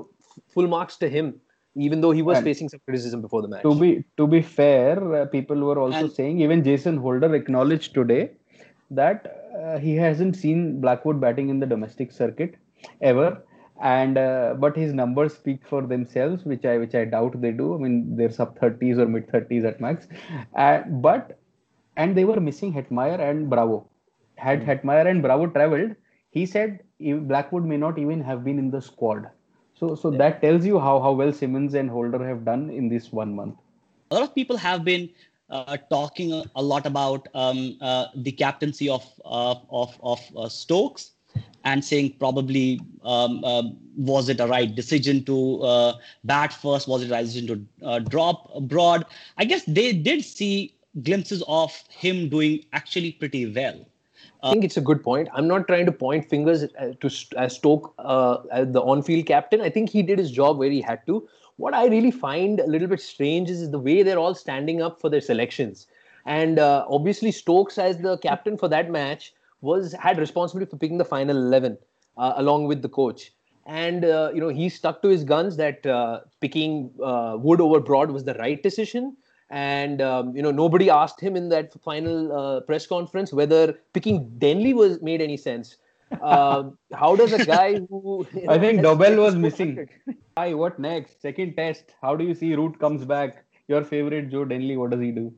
full 0.56 0.69
marks 0.75 0.99
to 0.99 1.08
him, 1.08 1.32
even 1.75 2.00
though 2.02 2.11
he 2.20 2.23
was 2.31 2.37
And- 2.38 2.44
facing 2.50 2.69
some 2.75 2.81
criticism 2.85 3.23
before 3.23 3.43
the 3.43 3.49
match. 3.55 3.62
to 3.62 3.75
be 3.81 4.05
to 4.23 4.26
be 4.37 4.43
fair, 4.43 4.93
uh, 5.23 5.25
people 5.35 5.64
were 5.70 5.79
also 5.87 6.05
And- 6.05 6.12
saying 6.20 6.41
even 6.49 6.62
Jason 6.70 6.99
Holder 7.08 7.35
acknowledged 7.43 7.94
today 7.94 8.23
that 9.02 9.39
uh, 9.62 9.79
he 9.79 9.95
hasn't 9.97 10.37
seen 10.37 10.81
Blackwood 10.81 11.21
batting 11.21 11.49
in 11.49 11.61
the 11.61 11.67
domestic 11.67 12.12
circuit 12.12 12.57
ever, 13.01 13.43
and 13.83 14.19
uh, 14.19 14.55
but 14.59 14.77
his 14.77 14.93
numbers 14.93 15.35
speak 15.35 15.67
for 15.67 15.83
themselves, 15.83 16.45
which 16.45 16.65
I 16.65 16.79
which 16.79 16.95
I 16.95 17.05
doubt 17.05 17.41
they 17.41 17.53
do. 17.53 17.75
I 17.75 17.79
mean, 17.79 18.17
they're 18.17 18.31
sub 18.31 18.59
thirties 18.59 18.99
or 18.99 19.07
mid 19.07 19.31
thirties 19.31 19.65
at 19.65 19.81
max, 19.81 20.09
uh, 20.57 20.81
but 20.89 21.39
and 21.97 22.17
they 22.17 22.25
were 22.25 22.41
missing 22.41 22.73
Hetmyer 22.73 23.21
and 23.21 23.51
Bravo. 23.51 23.87
Had 24.37 24.62
Hetmyer 24.62 25.07
and 25.07 25.23
Bravo 25.23 25.47
traveled, 25.49 25.95
he 26.31 26.47
said 26.47 26.81
Blackwood 27.01 27.65
may 27.65 27.77
not 27.77 27.99
even 27.99 28.23
have 28.23 28.45
been 28.45 28.59
in 28.59 28.71
the 28.71 28.81
squad. 28.81 29.29
So 29.75 29.95
so 29.95 30.11
that 30.12 30.41
tells 30.43 30.65
you 30.67 30.79
how 30.79 31.01
how 31.01 31.12
well 31.12 31.33
Simmons 31.33 31.75
and 31.75 31.91
Holder 31.91 32.27
have 32.27 32.45
done 32.45 32.71
in 32.71 32.89
this 32.89 33.12
one 33.12 33.35
month. 33.35 33.57
a 34.11 34.15
lot 34.15 34.23
of 34.25 34.35
people 34.35 34.57
have 34.57 34.85
been 34.85 35.09
uh, 35.50 35.76
talking 35.91 36.44
a, 36.55 36.62
lot 36.62 36.87
about 36.87 37.29
um, 37.35 37.76
uh, 37.81 38.06
the 38.14 38.32
captaincy 38.32 38.88
of 38.88 39.05
uh, 39.25 39.55
of 39.70 39.97
of 40.02 40.20
uh, 40.37 40.49
Stokes 40.49 41.12
and 41.64 41.85
saying 41.85 42.14
probably 42.19 42.81
um, 43.05 43.44
um 43.44 43.76
was 43.97 44.29
it 44.29 44.41
a 44.41 44.47
right 44.47 44.75
decision 44.75 45.25
to 45.25 45.62
uh, 45.62 45.93
bat 46.25 46.52
first? 46.52 46.88
Was 46.88 47.02
it 47.02 47.11
a 47.11 47.12
right 47.12 47.25
decision 47.25 47.47
to 47.49 47.87
uh, 47.87 47.99
drop 47.99 48.50
abroad? 48.55 49.05
I 49.37 49.44
guess 49.44 49.64
they 49.64 49.93
did 49.93 50.25
see 50.25 50.75
glimpses 51.02 51.43
of 51.47 51.73
him 51.88 52.29
doing 52.29 52.64
actually 52.73 53.12
pretty 53.12 53.52
well. 53.52 53.87
I 54.43 54.52
think 54.52 54.64
it's 54.64 54.76
a 54.76 54.81
good 54.81 55.02
point. 55.02 55.28
I'm 55.35 55.47
not 55.47 55.66
trying 55.66 55.87
to 55.87 55.92
point 55.92 56.28
fingers 56.28 56.64
uh, 56.64 56.92
to 57.00 57.11
as 57.37 57.57
Stoke 57.57 57.95
uh, 57.99 58.38
as 58.50 58.73
the 58.73 58.80
on-field 58.80 59.26
captain. 59.26 59.61
I 59.61 59.69
think 59.69 59.90
he 59.90 60.02
did 60.02 60.19
his 60.19 60.30
job 60.30 60.59
where 60.59 60.71
he 60.71 60.80
had 60.80 61.04
to. 61.07 61.28
What 61.61 61.75
I 61.75 61.87
really 61.87 62.11
find 62.11 62.61
a 62.61 62.67
little 62.67 62.88
bit 62.88 63.00
strange 63.00 63.50
is 63.50 63.71
the 63.71 63.79
way 63.79 64.02
they're 64.02 64.19
all 64.19 64.35
standing 64.35 64.81
up 64.81 65.00
for 65.00 65.11
their 65.11 65.21
selections. 65.21 65.87
And 66.25 66.59
uh, 66.59 66.87
obviously, 66.88 67.33
Stokes 67.33 67.76
as 67.79 67.99
the 67.99 68.17
captain 68.19 68.57
for 68.57 68.69
that 68.69 68.90
match 68.90 69.35
was 69.61 69.93
had 69.93 70.19
responsibility 70.19 70.71
for 70.71 70.79
picking 70.79 70.97
the 70.99 71.05
final 71.05 71.37
eleven 71.37 71.76
uh, 72.17 72.33
along 72.37 72.67
with 72.67 72.81
the 72.81 72.88
coach. 72.88 73.33
And 73.67 74.05
uh, 74.05 74.31
you 74.35 74.40
know 74.40 74.49
he 74.49 74.69
stuck 74.69 75.02
to 75.02 75.09
his 75.09 75.23
guns 75.23 75.59
that 75.59 75.85
uh, 75.87 76.21
picking 76.40 76.90
uh, 77.02 77.37
Wood 77.38 77.61
over 77.61 77.79
Broad 77.79 78.11
was 78.11 78.25
the 78.25 78.35
right 78.35 78.62
decision 78.62 79.17
and 79.50 80.00
um, 80.00 80.35
you 80.35 80.43
know 80.43 80.50
nobody 80.50 80.88
asked 80.88 81.21
him 81.21 81.37
in 81.37 81.49
that 81.50 81.73
final 81.83 82.33
uh, 82.33 82.61
press 82.61 82.87
conference 82.87 83.33
whether 83.33 83.75
picking 83.93 84.29
Denley 84.38 84.73
was 84.73 85.02
made 85.02 85.21
any 85.21 85.37
sense. 85.37 85.76
Um 86.21 86.79
how 86.93 87.14
does 87.17 87.33
a 87.33 87.45
guy 87.45 87.75
who 87.88 88.26
you 88.35 88.47
I 88.49 88.59
think 88.59 88.81
Dobell 88.87 89.19
was 89.19 89.37
missing. 89.37 89.88
Hi, 90.37 90.55
what 90.55 90.79
next? 90.79 91.23
Second 91.23 91.55
test. 91.57 91.95
How 92.02 92.17
do 92.17 92.25
you 92.25 92.35
see 92.35 92.55
Root 92.55 92.79
comes 92.79 93.05
back? 93.05 93.45
Your 93.69 93.85
favorite 93.85 94.31
Joe 94.31 94.45
Denley, 94.45 94.76
what 94.76 94.90
does 94.90 95.00
he 95.00 95.12
do? 95.12 95.33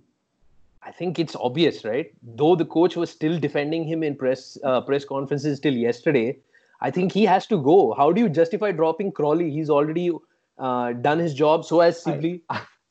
I 0.84 0.90
think 0.90 1.18
it's 1.18 1.36
obvious, 1.36 1.84
right? 1.84 2.10
Though 2.22 2.56
the 2.56 2.64
coach 2.64 2.96
was 2.96 3.10
still 3.10 3.38
defending 3.38 3.84
him 3.84 4.02
in 4.02 4.16
press 4.16 4.58
uh, 4.64 4.80
press 4.80 5.04
conferences 5.04 5.60
till 5.60 5.74
yesterday, 5.74 6.38
I 6.80 6.90
think 6.90 7.12
he 7.12 7.24
has 7.24 7.46
to 7.48 7.62
go. 7.62 7.94
How 7.94 8.10
do 8.10 8.20
you 8.20 8.28
justify 8.28 8.72
dropping 8.72 9.12
Crawley? 9.12 9.50
He's 9.50 9.70
already 9.70 10.10
uh, 10.58 10.92
done 10.94 11.18
his 11.18 11.34
job. 11.34 11.64
So 11.64 11.80
has 11.80 12.02
Sibley. 12.02 12.42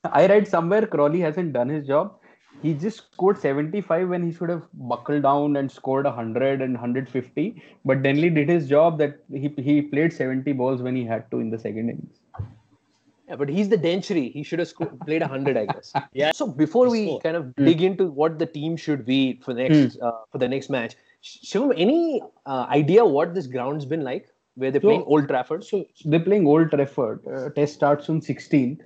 I 0.05 0.25
read 0.27 0.47
somewhere 0.47 0.87
Crawley 0.87 1.19
hasn't 1.19 1.53
done 1.53 1.69
his 1.69 1.85
job. 1.85 2.17
He 2.61 2.73
just 2.73 2.97
scored 3.13 3.37
75 3.39 4.09
when 4.09 4.23
he 4.25 4.31
should 4.31 4.49
have 4.49 4.67
buckled 4.73 5.23
down 5.23 5.55
and 5.55 5.71
scored 5.71 6.05
100 6.05 6.61
and 6.61 6.73
150. 6.73 7.61
But 7.85 8.03
Denley 8.03 8.29
did 8.29 8.49
his 8.49 8.67
job 8.69 8.97
that 8.99 9.19
he, 9.31 9.53
he 9.57 9.81
played 9.81 10.13
70 10.13 10.51
balls 10.53 10.81
when 10.81 10.95
he 10.95 11.03
had 11.05 11.29
to 11.31 11.39
in 11.39 11.49
the 11.49 11.57
second 11.57 11.89
innings. 11.89 12.19
Yeah, 13.27 13.35
but 13.37 13.49
he's 13.49 13.69
the 13.69 13.77
Dentury. 13.77 14.31
He 14.31 14.43
should 14.43 14.59
have 14.59 14.67
sco- 14.67 14.85
played 15.05 15.21
100, 15.21 15.57
I 15.57 15.65
guess. 15.65 15.93
Yeah. 16.13 16.31
So 16.33 16.45
before 16.47 16.89
we 16.89 17.05
scored. 17.05 17.23
kind 17.23 17.35
of 17.37 17.55
dig 17.55 17.81
into 17.81 18.07
what 18.07 18.37
the 18.37 18.45
team 18.45 18.75
should 18.75 19.05
be 19.05 19.39
for 19.43 19.53
next 19.53 19.97
uh, 20.01 20.11
for 20.31 20.37
the 20.37 20.47
next 20.49 20.69
match, 20.69 20.95
Sh- 21.21 21.37
Shivam, 21.53 21.73
any 21.77 22.21
uh, 22.45 22.65
idea 22.69 23.05
what 23.05 23.33
this 23.33 23.47
ground's 23.47 23.85
been 23.85 24.03
like? 24.03 24.27
Where 24.55 24.69
they're 24.69 24.81
So- 24.81 24.87
playing 24.89 25.03
Old 25.03 25.27
Trafford? 25.29 25.63
So 25.63 25.85
they're 26.03 26.19
playing 26.19 26.45
Old 26.45 26.71
Trafford. 26.71 27.25
Uh, 27.25 27.49
test 27.51 27.73
starts 27.73 28.09
on 28.09 28.19
16th. 28.19 28.81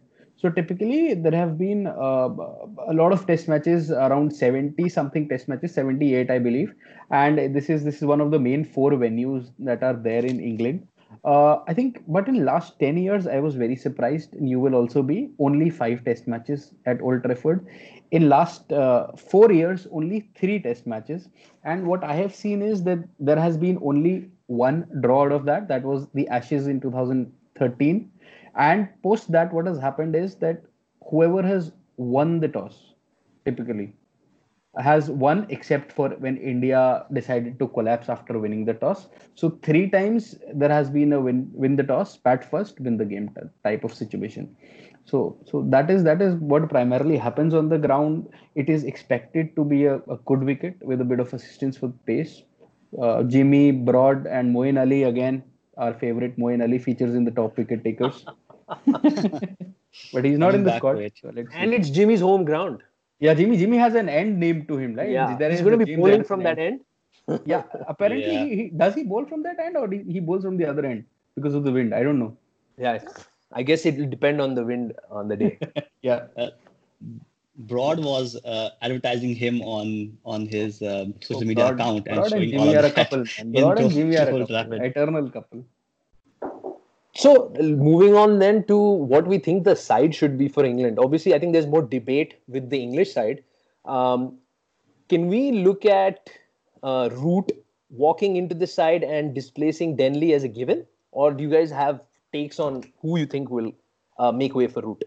So 0.45 0.51
typically, 0.51 1.15
there 1.15 1.31
have 1.31 1.57
been 1.57 1.87
uh, 1.87 2.29
a 2.87 2.93
lot 2.93 3.11
of 3.11 3.25
test 3.25 3.47
matches, 3.47 3.89
around 3.89 4.31
70 4.31 4.87
something 4.89 5.27
test 5.27 5.47
matches, 5.47 5.73
78, 5.73 6.29
I 6.29 6.37
believe. 6.37 6.71
And 7.09 7.55
this 7.55 7.67
is 7.67 7.83
this 7.83 7.95
is 7.95 8.03
one 8.03 8.21
of 8.21 8.29
the 8.29 8.37
main 8.37 8.63
four 8.63 8.91
venues 8.91 9.49
that 9.57 9.81
are 9.81 9.95
there 9.95 10.23
in 10.23 10.39
England. 10.39 10.87
Uh, 11.23 11.61
I 11.67 11.73
think, 11.73 12.03
but 12.07 12.27
in 12.27 12.45
last 12.45 12.77
10 12.79 12.95
years, 12.95 13.25
I 13.25 13.39
was 13.39 13.55
very 13.55 13.75
surprised. 13.75 14.35
And 14.35 14.47
you 14.47 14.59
will 14.59 14.75
also 14.75 15.01
be 15.01 15.31
only 15.39 15.71
five 15.71 16.05
test 16.05 16.27
matches 16.27 16.75
at 16.85 17.01
Old 17.01 17.23
Trafford. 17.23 17.65
In 18.11 18.29
last 18.29 18.71
uh, 18.71 19.13
four 19.17 19.51
years, 19.51 19.87
only 19.91 20.29
three 20.35 20.59
test 20.59 20.85
matches. 20.85 21.27
And 21.63 21.87
what 21.87 22.03
I 22.03 22.13
have 22.13 22.35
seen 22.35 22.61
is 22.61 22.83
that 22.83 22.99
there 23.19 23.39
has 23.39 23.57
been 23.57 23.79
only 23.81 24.29
one 24.45 24.85
draw 25.01 25.23
out 25.23 25.31
of 25.31 25.45
that. 25.45 25.67
That 25.69 25.81
was 25.81 26.05
the 26.13 26.27
Ashes 26.27 26.67
in 26.67 26.81
2013. 26.81 28.11
And 28.57 28.89
post 29.03 29.31
that, 29.31 29.53
what 29.53 29.67
has 29.67 29.79
happened 29.79 30.15
is 30.15 30.35
that 30.35 30.63
whoever 31.09 31.41
has 31.41 31.71
won 31.97 32.39
the 32.39 32.47
toss, 32.47 32.93
typically, 33.45 33.93
has 34.77 35.09
won 35.09 35.45
except 35.49 35.91
for 35.91 36.09
when 36.19 36.37
India 36.37 37.05
decided 37.13 37.57
to 37.59 37.67
collapse 37.69 38.09
after 38.09 38.37
winning 38.39 38.65
the 38.65 38.73
toss. 38.73 39.07
So 39.35 39.57
three 39.63 39.89
times 39.89 40.35
there 40.53 40.69
has 40.69 40.89
been 40.89 41.13
a 41.13 41.19
win 41.21 41.49
win 41.53 41.75
the 41.77 41.83
toss, 41.83 42.17
bat 42.17 42.49
first, 42.49 42.79
win 42.81 42.97
the 42.97 43.05
game 43.05 43.33
type 43.63 43.83
of 43.85 43.93
situation. 43.93 44.55
So 45.05 45.37
so 45.45 45.63
that 45.69 45.89
is 45.89 46.03
that 46.03 46.21
is 46.21 46.35
what 46.35 46.69
primarily 46.69 47.17
happens 47.17 47.53
on 47.53 47.69
the 47.69 47.77
ground. 47.77 48.27
It 48.55 48.69
is 48.69 48.83
expected 48.83 49.55
to 49.55 49.63
be 49.63 49.85
a, 49.85 49.95
a 50.09 50.17
good 50.25 50.43
wicket 50.43 50.75
with 50.81 50.99
a 51.01 51.05
bit 51.05 51.19
of 51.19 51.33
assistance 51.33 51.77
for 51.77 51.93
pace. 52.05 52.43
Uh, 53.01 53.23
Jimmy 53.23 53.71
Broad 53.71 54.27
and 54.27 54.53
Moeen 54.53 54.79
Ali 54.79 55.03
again. 55.03 55.43
Our 55.77 55.93
favorite 55.93 56.37
Moeen 56.37 56.61
Ali 56.61 56.79
features 56.79 57.15
in 57.15 57.23
the 57.25 57.31
top 57.31 57.57
wicket 57.57 57.83
takers. 57.83 58.25
but 60.13 60.25
he's 60.25 60.37
not 60.37 60.51
Coming 60.51 60.55
in 60.55 60.63
the 60.63 60.69
back 60.71 60.79
squad. 60.79 60.93
to 60.93 60.99
it. 60.99 61.13
So 61.21 61.31
let's 61.33 61.49
see. 61.51 61.57
And 61.57 61.73
it's 61.73 61.89
Jimmy's 61.89 62.21
home 62.21 62.45
ground. 62.45 62.81
Yeah, 63.19 63.33
Jimmy. 63.33 63.57
Jimmy 63.57 63.77
has 63.77 63.95
an 63.95 64.09
end 64.09 64.39
name 64.39 64.65
to 64.67 64.77
him, 64.77 64.95
right? 64.95 65.09
Yeah, 65.09 65.35
There 65.37 65.49
he's 65.51 65.61
going 65.61 65.79
to 65.79 65.85
be 65.85 65.91
game 65.91 65.99
bowling 65.99 66.23
from 66.23 66.41
an 66.41 66.43
that 66.45 66.59
end. 66.59 66.81
Yeah, 67.45 67.63
apparently 67.87 68.31
Yeah. 68.33 68.45
He, 68.45 68.55
he 68.55 68.69
does 68.69 68.93
he 68.93 69.03
bowl 69.03 69.25
from 69.25 69.41
that 69.43 69.59
end 69.59 69.77
or 69.77 69.89
he, 69.89 70.03
he 70.07 70.19
bowls 70.19 70.43
from 70.43 70.57
the 70.57 70.65
other 70.65 70.85
end 70.85 71.05
because 71.35 71.55
of 71.55 71.63
the 71.63 71.71
wind. 71.71 71.93
I 71.93 72.03
don't 72.03 72.19
know. 72.19 72.37
Yeah, 72.77 72.99
I 73.53 73.63
guess 73.63 73.85
it 73.85 73.97
will 73.97 74.09
depend 74.09 74.41
on 74.41 74.53
the 74.53 74.63
wind 74.63 74.93
on 75.09 75.27
the 75.27 75.37
day. 75.37 75.57
Yeah, 76.01 76.27
Broad 77.57 78.03
was 78.03 78.35
uh, 78.43 78.69
advertising 78.81 79.33
him 79.33 79.61
on 79.61 80.17
on 80.25 80.45
his 80.45 80.81
um, 80.81 81.13
social 81.21 81.39
So 81.41 81.45
media 81.47 81.65
Broad- 81.67 81.79
account 81.79 82.07
and 82.07 82.15
Broad 82.17 82.33
and 82.33 82.51
showing 82.51 82.59
all 82.59 82.69
of 82.69 82.75
are 82.75 82.79
a 82.79 82.81
that 82.81 82.95
couple. 82.95 83.23
Broad 83.53 83.79
and 83.79 83.91
Jimmy 83.91 84.17
are 84.17 84.29
a 84.29 84.45
couple. 84.45 84.83
Eternal 84.83 85.29
couple. 85.29 85.65
So, 87.17 87.49
moving 87.59 88.13
on 88.15 88.39
then 88.39 88.65
to 88.65 88.77
what 88.77 89.25
we 89.25 89.37
think 89.37 89.63
the 89.63 89.75
side 89.75 90.13
should 90.13 90.37
be 90.37 90.49
for 90.49 90.65
England. 90.65 90.99
Obviously, 90.99 91.33
I 91.33 91.39
think 91.39 91.53
there's 91.53 91.67
more 91.67 91.81
debate 91.81 92.35
with 92.47 92.69
the 92.69 92.81
English 92.81 93.13
side. 93.13 93.43
Um, 93.85 94.37
can 95.07 95.27
we 95.27 95.51
look 95.51 95.85
at 95.85 96.29
uh, 96.83 97.09
Root 97.13 97.51
walking 97.89 98.35
into 98.35 98.53
the 98.55 98.67
side 98.67 99.03
and 99.03 99.33
displacing 99.33 99.95
Denley 99.95 100.33
as 100.33 100.43
a 100.43 100.49
given, 100.49 100.85
or 101.11 101.31
do 101.31 101.43
you 101.43 101.49
guys 101.49 101.71
have 101.71 102.01
takes 102.33 102.59
on 102.59 102.83
who 103.01 103.17
you 103.17 103.25
think 103.25 103.49
will 103.49 103.71
uh, 104.19 104.31
make 104.31 104.53
way 104.55 104.67
for 104.67 104.81
Root? 104.81 105.03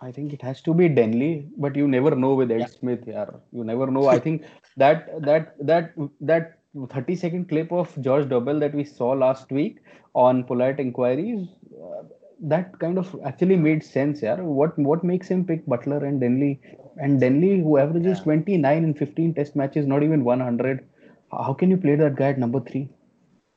I 0.00 0.12
think 0.12 0.32
it 0.32 0.40
has 0.42 0.62
to 0.62 0.72
be 0.72 0.88
Denley, 0.88 1.48
but 1.58 1.74
you 1.76 1.88
never 1.88 2.14
know 2.14 2.34
with 2.34 2.50
Ed 2.52 2.60
Yeah. 2.60 2.66
Smith. 2.66 3.04
Yeah, 3.06 3.26
you 3.52 3.64
never 3.64 3.88
know. 3.90 4.06
I 4.06 4.18
think 4.20 4.44
that 4.76 5.20
that 5.22 5.56
that 5.66 5.92
that 6.20 6.59
30 6.88 7.16
second 7.16 7.48
clip 7.48 7.72
of 7.72 7.94
George 8.00 8.26
Dobell 8.28 8.60
that 8.60 8.74
we 8.74 8.84
saw 8.84 9.10
last 9.10 9.50
week 9.50 9.78
on 10.14 10.44
polite 10.44 10.78
inquiries, 10.80 11.48
uh, 11.82 12.02
that 12.42 12.78
kind 12.78 12.98
of 12.98 13.14
actually 13.24 13.56
made 13.56 13.82
sense. 13.82 14.22
Yeah, 14.22 14.40
what 14.40 14.78
what 14.78 15.04
makes 15.04 15.28
him 15.28 15.44
pick 15.44 15.66
Buttler 15.66 16.02
and 16.06 16.20
Denley 16.20 16.60
and 16.96 17.20
Denley, 17.20 17.60
who 17.60 17.78
averages 17.78 18.18
Yeah. 18.18 18.24
29 18.24 18.84
in 18.84 18.94
15 18.94 19.34
Test 19.34 19.56
matches, 19.56 19.86
not 19.86 20.02
even 20.02 20.24
100. 20.24 20.86
How 21.32 21.52
can 21.54 21.70
you 21.70 21.76
play 21.76 21.96
that 21.96 22.16
guy 22.16 22.28
at 22.30 22.38
number 22.38 22.60
three? 22.60 22.88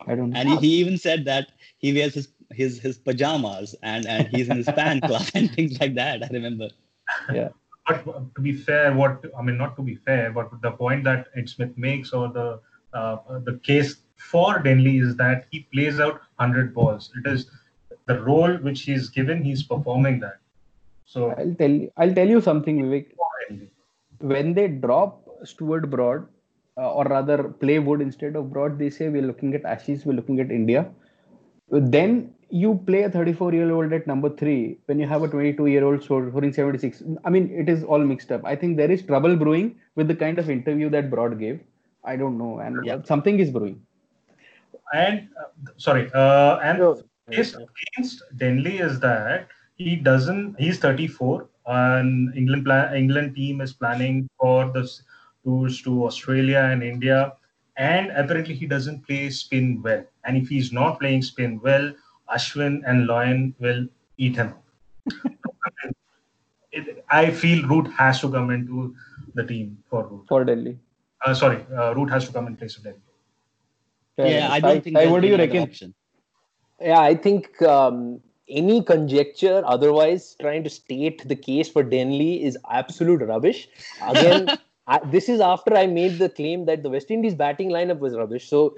I 0.07 0.15
don't 0.15 0.31
know. 0.31 0.39
And 0.39 0.49
he, 0.49 0.57
he 0.57 0.73
even 0.75 0.97
said 0.97 1.25
that 1.25 1.51
he 1.77 1.93
wears 1.93 2.13
his 2.13 2.27
his 2.51 2.79
his 2.79 2.97
pajamas 2.97 3.75
and 3.81 4.05
and 4.05 4.27
he's 4.27 4.49
in 4.49 4.57
his 4.57 4.69
fan 4.69 5.01
club 5.07 5.23
and 5.33 5.51
things 5.51 5.79
like 5.79 5.95
that. 5.95 6.23
I 6.23 6.27
remember. 6.31 6.69
yeah. 7.31 7.49
But 7.87 8.03
to 8.35 8.41
be 8.41 8.53
fair, 8.53 8.93
what 8.93 9.23
I 9.37 9.41
mean, 9.41 9.57
not 9.57 9.75
to 9.77 9.81
be 9.83 9.95
fair, 9.95 10.31
but 10.31 10.49
the 10.61 10.71
point 10.71 11.03
that 11.05 11.27
Ed 11.35 11.49
Smith 11.49 11.77
makes 11.77 12.11
or 12.13 12.29
the 12.31 12.59
the 12.93 13.59
case 13.63 13.97
for 14.17 14.59
Denley 14.59 14.97
is 14.99 15.15
that 15.17 15.45
he 15.51 15.61
plays 15.73 15.99
out 15.99 16.21
100 16.37 16.73
balls. 16.73 17.11
It 17.17 17.29
is 17.29 17.49
the 18.05 18.21
role 18.21 18.55
which 18.57 18.81
he's 18.81 19.09
given, 19.09 19.43
he's 19.43 19.63
performing 19.63 20.19
that. 20.21 20.39
So, 21.05 21.31
I'll 21.31 21.55
tell 21.55 21.69
you. 21.69 21.91
I'll 21.97 22.13
tell 22.13 22.27
you 22.27 22.41
something, 22.41 22.81
Vivek. 22.83 23.07
When 24.19 24.53
they 24.53 24.67
drop 24.67 25.27
Stuart 25.43 25.89
Broad, 25.89 26.27
uh, 26.77 26.91
or 26.91 27.03
rather 27.05 27.43
play 27.43 27.79
Wood 27.79 28.01
instead 28.01 28.35
of 28.35 28.51
Broad, 28.51 28.79
they 28.79 28.89
say 28.89 29.09
we're 29.09 29.21
looking 29.21 29.53
at 29.53 29.65
Ashes, 29.65 30.05
we're 30.05 30.13
looking 30.13 30.39
at 30.39 30.49
India. 30.49 30.89
Then 31.69 32.33
you 32.49 32.81
play 32.85 33.03
a 33.03 33.09
34 33.09 33.53
year 33.53 33.71
old 33.71 33.91
at 33.93 34.07
number 34.07 34.29
three 34.29 34.77
when 34.85 34.99
you 34.99 35.07
have 35.07 35.23
a 35.23 35.27
22 35.27 35.65
year 35.67 35.83
old 35.83 36.03
scoring 36.03 36.53
76. 36.53 37.03
I 37.25 37.29
mean, 37.29 37.49
it 37.51 37.69
is 37.69 37.83
all 37.83 37.99
mixed 37.99 38.31
up. 38.31 38.41
I 38.45 38.55
think 38.55 38.77
there 38.77 38.91
is 38.91 39.01
trouble 39.01 39.35
brewing 39.35 39.75
with 39.95 40.07
the 40.07 40.15
kind 40.15 40.39
of 40.39 40.49
interview 40.49 40.89
that 40.91 41.09
Broad 41.09 41.39
gave. 41.39 41.59
I 42.05 42.15
don't 42.17 42.37
know, 42.37 42.59
and 42.59 42.85
Yeah. 42.85 43.01
something 43.03 43.39
is 43.39 43.51
brewing. 43.51 43.81
and 44.93 45.27
uh, 45.41 45.71
sorry, 45.77 46.09
uh, 46.13 46.57
and 46.57 46.79
No. 46.79 46.89
against 47.29 48.23
Denley 48.37 48.77
is 48.79 48.99
that 48.99 49.47
he 49.75 49.95
doesn't. 49.95 50.59
He's 50.59 50.79
34, 50.79 51.47
and 51.65 52.35
England 52.41 52.65
plan, 52.65 52.93
England 52.95 53.35
team 53.35 53.61
is 53.61 53.73
planning 53.73 54.29
for 54.39 54.69
the 54.71 54.83
tours 55.43 55.81
to 55.83 56.05
Australia 56.05 56.59
and 56.71 56.83
India, 56.83 57.33
and 57.77 58.11
apparently 58.11 58.53
he 58.53 58.67
doesn't 58.67 59.05
play 59.07 59.29
spin 59.29 59.81
well. 59.81 60.03
And 60.25 60.37
if 60.37 60.47
he's 60.47 60.71
not 60.71 60.99
playing 60.99 61.23
spin 61.23 61.59
well, 61.63 61.91
Ashwin 62.29 62.81
and 62.85 63.07
Lyon 63.07 63.55
will 63.59 63.87
eat 64.17 64.35
him. 64.35 64.53
it, 66.71 67.03
I 67.09 67.31
feel 67.31 67.67
Root 67.67 67.87
has 67.93 68.21
to 68.21 68.31
come 68.31 68.49
into 68.51 68.95
the 69.33 69.45
team 69.45 69.77
for 69.89 70.07
Root. 70.07 70.25
for 70.27 70.43
Delhi. 70.45 70.77
Uh, 71.23 71.33
sorry, 71.33 71.65
uh, 71.75 71.93
Root 71.95 72.09
has 72.09 72.25
to 72.27 72.33
come 72.33 72.47
in 72.47 72.55
place 72.55 72.77
of 72.77 72.83
Delhi. 72.83 72.97
Fair 74.15 74.27
yeah. 74.27 74.51
I 74.51 74.59
don't 74.59 74.83
think. 74.83 74.95
Sai, 74.95 75.01
there's 75.01 75.11
what 75.11 75.21
do 75.21 75.27
you 75.27 75.35
any 75.35 75.43
reckon? 75.43 75.63
Option. 75.63 75.93
Yeah, 76.81 76.99
I 76.99 77.15
think 77.15 77.61
um, 77.61 78.19
any 78.49 78.83
conjecture 78.83 79.63
otherwise 79.65 80.35
trying 80.39 80.63
to 80.63 80.69
state 80.69 81.27
the 81.27 81.35
case 81.35 81.69
for 81.69 81.83
Denley 81.83 82.43
is 82.43 82.57
absolute 82.69 83.21
rubbish. 83.21 83.69
Again, 84.01 84.49
I, 84.87 84.99
this 85.05 85.29
is 85.29 85.39
after 85.39 85.75
I 85.75 85.87
made 85.87 86.19
the 86.19 86.29
claim 86.29 86.65
that 86.65 86.83
the 86.83 86.89
West 86.89 87.09
Indies 87.09 87.35
batting 87.35 87.69
lineup 87.69 87.99
was 87.99 88.15
rubbish. 88.15 88.49
So, 88.49 88.75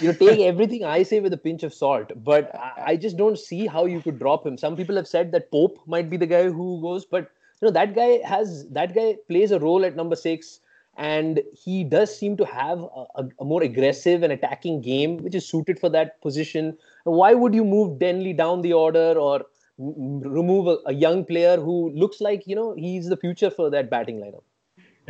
you 0.00 0.08
know, 0.08 0.14
take 0.14 0.40
everything 0.40 0.84
I 0.84 1.04
say 1.04 1.20
with 1.20 1.32
a 1.32 1.36
pinch 1.36 1.62
of 1.62 1.72
salt. 1.72 2.10
But 2.16 2.52
I, 2.56 2.72
I 2.86 2.96
just 2.96 3.16
don't 3.16 3.38
see 3.38 3.66
how 3.66 3.84
you 3.84 4.00
could 4.02 4.18
drop 4.18 4.44
him. 4.44 4.58
Some 4.58 4.76
people 4.76 4.96
have 4.96 5.06
said 5.06 5.30
that 5.32 5.50
Pope 5.52 5.78
might 5.86 6.10
be 6.10 6.16
the 6.16 6.26
guy 6.26 6.50
who 6.50 6.80
goes, 6.82 7.04
but 7.04 7.30
you 7.62 7.68
know 7.68 7.72
that 7.72 7.94
guy 7.94 8.18
has 8.26 8.68
that 8.70 8.94
guy 8.94 9.16
plays 9.28 9.52
a 9.52 9.60
role 9.60 9.84
at 9.84 9.94
number 9.94 10.16
six 10.16 10.60
and 10.96 11.42
he 11.52 11.84
does 11.84 12.16
seem 12.16 12.36
to 12.36 12.44
have 12.44 12.80
a, 12.80 13.04
a, 13.16 13.28
a 13.40 13.44
more 13.44 13.62
aggressive 13.62 14.22
and 14.22 14.32
attacking 14.32 14.80
game 14.80 15.16
which 15.18 15.34
is 15.34 15.46
suited 15.48 15.78
for 15.78 15.88
that 15.90 16.20
position. 16.22 16.76
Why 17.04 17.34
would 17.34 17.54
you 17.54 17.64
move 17.64 17.98
denley 17.98 18.32
down 18.32 18.62
the 18.62 18.72
order 18.72 19.14
or 19.18 19.46
m- 19.78 19.94
m- 19.98 20.20
remove 20.20 20.66
a, 20.66 20.78
a 20.86 20.92
young 20.92 21.24
player 21.24 21.56
who 21.56 21.90
looks 21.90 22.20
like 22.20 22.46
you 22.46 22.54
know 22.54 22.74
he's 22.76 23.08
the 23.08 23.16
future 23.16 23.50
for 23.50 23.70
that 23.70 23.90
batting 23.90 24.20
lineup? 24.20 24.42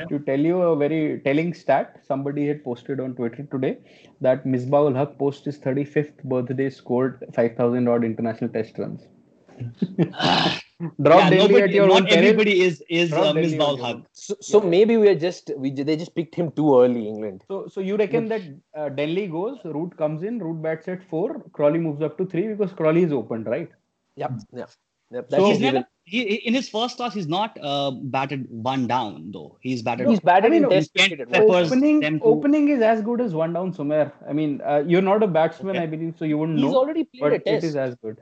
To 0.09 0.19
tell 0.19 0.41
you 0.41 0.61
a 0.61 0.76
very 0.76 1.21
telling 1.25 1.55
stat, 1.55 2.00
somebody 2.05 2.49
had 2.49 2.64
posted 2.64 2.99
on 2.99 3.14
Twitter 3.14 3.45
today 3.45 3.79
that 4.21 4.45
Misbah 4.45 4.87
ul 4.87 4.95
Haq 4.95 5.17
post 5.19 5.45
his 5.45 5.59
35th 5.59 6.23
birthday 6.25 6.69
scored 6.69 7.25
5,000 7.33 7.87
odd 7.88 8.05
international 8.05 8.50
test 8.50 8.76
runs. 8.79 9.07
Ah. 10.12 10.63
Drop 10.81 11.19
yeah, 11.21 11.31
Delhi 11.31 11.38
nobody, 11.54 11.62
at 11.62 11.71
your 11.71 11.87
not 11.87 11.97
own 11.97 12.07
peril. 12.07 12.19
everybody 12.19 12.61
is 12.62 12.83
is 12.88 13.11
Drop 13.11 13.26
uh, 13.26 13.33
Delhi 13.33 13.43
Misbah 13.57 13.73
at 13.73 13.76
your 13.78 13.87
Haq. 13.87 13.95
own- 13.95 14.07
so, 14.12 14.35
so 14.40 14.61
maybe 14.61 14.97
we're 14.97 15.14
just 15.14 15.52
we 15.57 15.71
they 15.71 15.97
just 15.97 16.14
picked 16.16 16.35
him 16.35 16.50
too 16.50 16.81
early 16.81 17.07
england 17.09 17.45
So, 17.49 17.69
so 17.69 17.81
you 17.81 17.97
reckon 17.97 18.28
that 18.28 18.43
uh, 18.76 18.88
Delhi 18.88 19.26
goes, 19.28 19.59
Root 19.64 19.97
comes 19.97 20.25
in, 20.25 20.38
Root 20.40 20.61
bats 20.62 20.88
at 20.88 21.02
four, 21.09 21.43
Crawley 21.52 21.78
moves 21.78 22.02
up 22.02 22.19
to 22.19 22.26
three 22.26 22.49
because 22.49 22.73
Crawley 22.73 23.04
is 23.04 23.12
opened, 23.12 23.47
right? 23.47 23.71
yep 24.16 24.33
yep, 24.52 24.71
yep 25.14 25.30
So 25.30 25.44
he's 25.50 25.61
never 25.64 25.85
he, 26.12 26.18
he- 26.30 26.35
in 26.49 26.54
his 26.54 26.68
first 26.68 26.97
class, 26.99 27.14
He's 27.18 27.28
not 27.35 27.56
uh, 27.62 27.90
batted 28.14 28.47
one 28.71 28.87
down 28.87 29.30
though. 29.37 29.56
He's 29.66 29.83
batted. 29.87 30.09
he's 30.09 30.21
batted 30.21 30.47
I 30.47 30.54
mean, 30.54 30.64
in 30.64 30.71
test 30.71 30.90
cricket 30.94 31.21
at 31.21 31.30
Pepper- 31.30 31.47
once. 31.47 31.71
Peppers 31.71 31.73
Opening, 31.73 32.21
opening 32.33 32.68
is 32.75 32.83
as 32.83 33.00
good 33.06 33.23
as 33.26 33.33
one 33.42 33.54
down 33.59 33.73
somewhere. 33.78 34.12
I 34.28 34.35
mean, 34.40 34.61
uh, 34.73 34.83
you're 34.87 35.06
not 35.09 35.23
a 35.23 35.26
batsman, 35.37 35.76
Okay. 35.76 35.85
I 35.85 35.87
believe, 35.94 36.14
so 36.18 36.26
you 36.33 36.37
wouldn't 36.42 36.59
he's 36.59 36.64
know. 36.64 36.68
He's 36.73 36.76
already 36.83 37.04
played 37.04 37.23
But 37.23 37.33
a 37.33 37.38
test 37.47 37.64
is 37.71 37.76
as 37.87 37.94
good. 38.02 38.18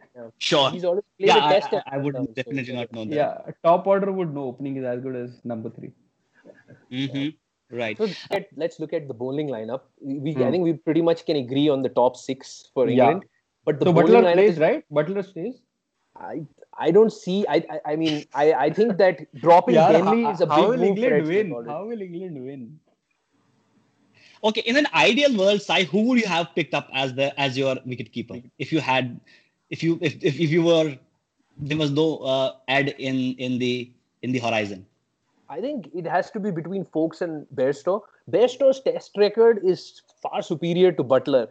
sure. 0.51 0.71
he's 0.71 0.85
already 0.85 1.07
played 1.19 1.29
Yeah, 1.33 1.39
a 1.45 1.47
I, 1.49 1.53
test 1.59 1.73
I, 1.73 1.77
at 1.79 1.85
I 1.93 1.97
would 2.05 2.15
one 2.15 2.25
down, 2.27 2.27
so- 2.29 2.43
definitely 2.43 2.75
not 2.81 2.93
know 2.93 3.05
that. 3.07 3.15
Yeah, 3.23 3.53
top 3.65 3.87
order 3.95 4.13
would 4.21 4.33
know 4.39 4.45
opening 4.45 4.77
is 4.77 4.85
as 4.85 5.01
good 5.09 5.17
as 5.25 5.41
number 5.45 5.71
three. 5.79 5.93
Mm-hmm. 6.91 7.77
Right. 7.77 7.97
So 7.99 8.07
let, 8.31 8.49
let's 8.57 8.79
look 8.81 8.93
at 8.93 9.09
the 9.09 9.15
bowling 9.15 9.49
lineup. 9.49 9.81
We, 10.01 10.19
we 10.19 10.33
Hmm. 10.35 10.43
I 10.45 10.51
think 10.51 10.65
we 10.65 10.75
pretty 10.75 11.03
much 11.03 11.25
can 11.27 11.37
agree 11.37 11.69
on 11.69 11.83
the 11.83 11.89
top 11.89 12.17
six 12.17 12.69
for 12.75 12.89
England. 12.89 13.23
Yeah. 13.23 13.29
But 13.65 13.79
the 13.81 13.87
so 13.87 13.93
bowling 13.93 14.09
Buttler 14.09 14.25
lineup 14.25 14.35
plays, 14.35 14.53
is, 14.55 14.59
right? 14.59 14.85
Buttler 14.93 15.25
stays. 15.29 15.63
I, 16.17 16.43
I 16.79 16.91
don't 16.91 17.13
see. 17.13 17.45
I 17.49 17.57
I, 17.71 17.81
I 17.93 17.97
mean, 17.97 18.25
I, 18.35 18.53
I 18.53 18.71
think 18.71 18.97
that 18.99 19.33
dropping 19.35 19.75
Yeah, 19.75 19.93
Denley 19.93 20.25
how, 20.25 20.31
is 20.33 20.41
a 20.41 20.47
big 20.47 20.55
how 20.55 20.69
will 20.69 20.77
move 20.79 20.99
England 20.99 21.27
win? 21.27 21.67
How 21.67 21.85
will 21.87 22.01
England 22.01 22.45
win? 22.45 22.81
Okay, 24.45 24.63
in 24.63 24.77
an 24.77 24.89
ideal 24.93 25.37
world, 25.39 25.63
Sai, 25.63 25.85
who 25.85 26.03
would 26.03 26.19
you 26.19 26.27
have 26.27 26.49
picked 26.55 26.75
up 26.75 26.89
as 26.93 27.15
the 27.15 27.39
as 27.39 27.57
your 27.57 27.77
wicket 27.85 28.13
keeper 28.13 28.41
if 28.59 28.73
you 28.73 28.81
had, 28.81 29.21
if 29.71 29.83
you 29.83 29.99
if 30.01 30.17
if, 30.23 30.41
if 30.41 30.51
you 30.51 30.63
were, 30.63 30.97
there 31.59 31.79
was 31.79 31.91
no 31.91 32.19
uh, 32.19 32.53
ad 32.69 32.89
in 32.99 33.35
in 33.35 33.59
the 33.59 33.91
in 34.23 34.33
the 34.33 34.39
horizon. 34.39 34.87
I 35.49 35.61
think 35.61 35.91
it 35.95 36.07
has 36.07 36.31
to 36.31 36.41
be 36.41 36.51
between 36.51 36.85
Foakes 36.85 37.21
and 37.21 37.47
Bairstow. 37.55 38.01
Bairstow's 38.31 38.81
test 38.81 39.17
record 39.17 39.61
is 39.63 40.01
far 40.23 40.41
superior 40.41 40.93
to 40.93 41.05
Buttler. 41.05 41.49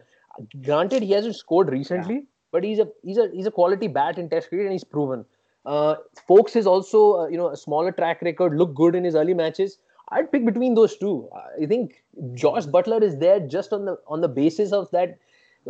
Granted, 0.62 1.02
he 1.02 1.12
hasn't 1.12 1.36
scored 1.36 1.70
recently, 1.70 2.26
but 2.52 2.62
he's 2.64 2.78
a 2.78 2.88
he's 3.02 3.18
a 3.18 3.28
he's 3.32 3.46
a 3.46 3.50
quality 3.50 3.88
bat 3.88 4.18
in 4.18 4.28
Test 4.28 4.48
cricket, 4.48 4.66
and 4.66 4.72
he's 4.72 4.84
proven. 4.84 5.24
Uh, 5.64 5.94
Foakes 6.28 6.56
is 6.56 6.66
also 6.66 7.20
uh, 7.22 7.28
you 7.28 7.36
know 7.36 7.48
a 7.48 7.56
smaller 7.56 7.92
track 7.92 8.22
record, 8.22 8.56
looked 8.56 8.74
good 8.74 8.94
in 8.94 9.04
his 9.04 9.14
early 9.14 9.34
matches. 9.34 9.78
I'd 10.10 10.30
pick 10.30 10.44
between 10.44 10.74
those 10.74 10.96
two. 10.98 11.28
I 11.60 11.66
think 11.66 12.02
Josh 12.34 12.66
Buttler 12.66 13.02
is 13.02 13.18
there 13.18 13.40
just 13.40 13.72
on 13.72 13.84
the 13.86 13.96
on 14.06 14.20
the 14.20 14.28
basis 14.28 14.72
of 14.72 14.90
that. 14.92 15.18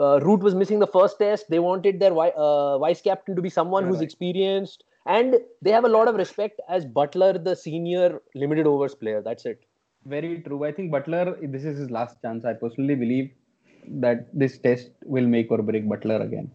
Uh, 0.01 0.19
Root 0.21 0.41
was 0.41 0.55
missing 0.55 0.79
the 0.79 0.87
first 0.87 1.19
test. 1.19 1.51
They 1.51 1.59
wanted 1.59 2.01
their 2.01 2.13
uh, 2.17 2.79
vice 2.79 3.03
captain 3.03 3.37
to 3.37 3.43
be 3.43 3.51
someone 3.51 3.85
Yeah, 3.85 3.89
who's 3.91 3.99
right. 3.99 4.05
experienced, 4.05 4.85
and 5.07 5.37
they 5.61 5.71
have 5.71 5.85
a 5.85 5.89
lot 5.89 6.09
of 6.09 6.15
respect 6.17 6.61
as 6.69 6.87
Buttler, 6.87 7.43
the 7.45 7.55
senior 7.55 8.21
limited 8.35 8.67
overs 8.67 8.95
player. 8.95 9.21
That's 9.23 9.45
it. 9.45 9.65
Very 10.07 10.41
true. 10.41 10.65
I 10.65 10.73
think 10.73 10.91
Buttler, 10.93 11.37
this 11.53 11.65
is 11.65 11.79
his 11.79 11.91
last 11.91 12.21
chance. 12.23 12.45
I 12.45 12.55
personally 12.55 12.95
believe 12.95 13.31
that 14.07 14.27
this 14.33 14.59
test 14.59 14.91
will 15.05 15.27
make 15.27 15.51
or 15.51 15.59
break 15.63 15.85
Buttler 15.89 16.23
again. 16.23 16.51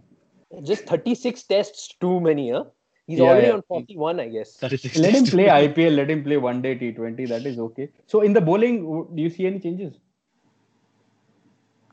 Just 0.63 0.86
36 0.86 1.44
tests 1.44 1.96
too 2.00 2.20
many, 2.20 2.51
huh? 2.51 2.66
He's 3.06 3.20
Yeah, 3.20 3.25
already 3.25 3.48
yeah. 3.48 3.54
on 3.54 3.62
41, 3.63 4.20
I 4.20 4.27
guess. 4.30 4.54
36 4.56 4.98
Let 4.98 5.13
him 5.13 5.25
play 5.25 5.48
IPL, 5.48 5.96
let 5.96 6.10
him 6.10 6.24
play 6.24 6.38
one 6.38 6.62
day 6.62 6.75
T20. 6.75 7.27
That 7.27 7.46
is 7.46 7.58
okay. 7.60 7.89
So 8.06 8.22
in 8.22 8.34
the 8.34 8.42
bowling, 8.42 9.08
do 9.16 9.22
you 9.22 9.30
see 9.30 9.46
any 9.46 9.60
changes? 9.60 10.00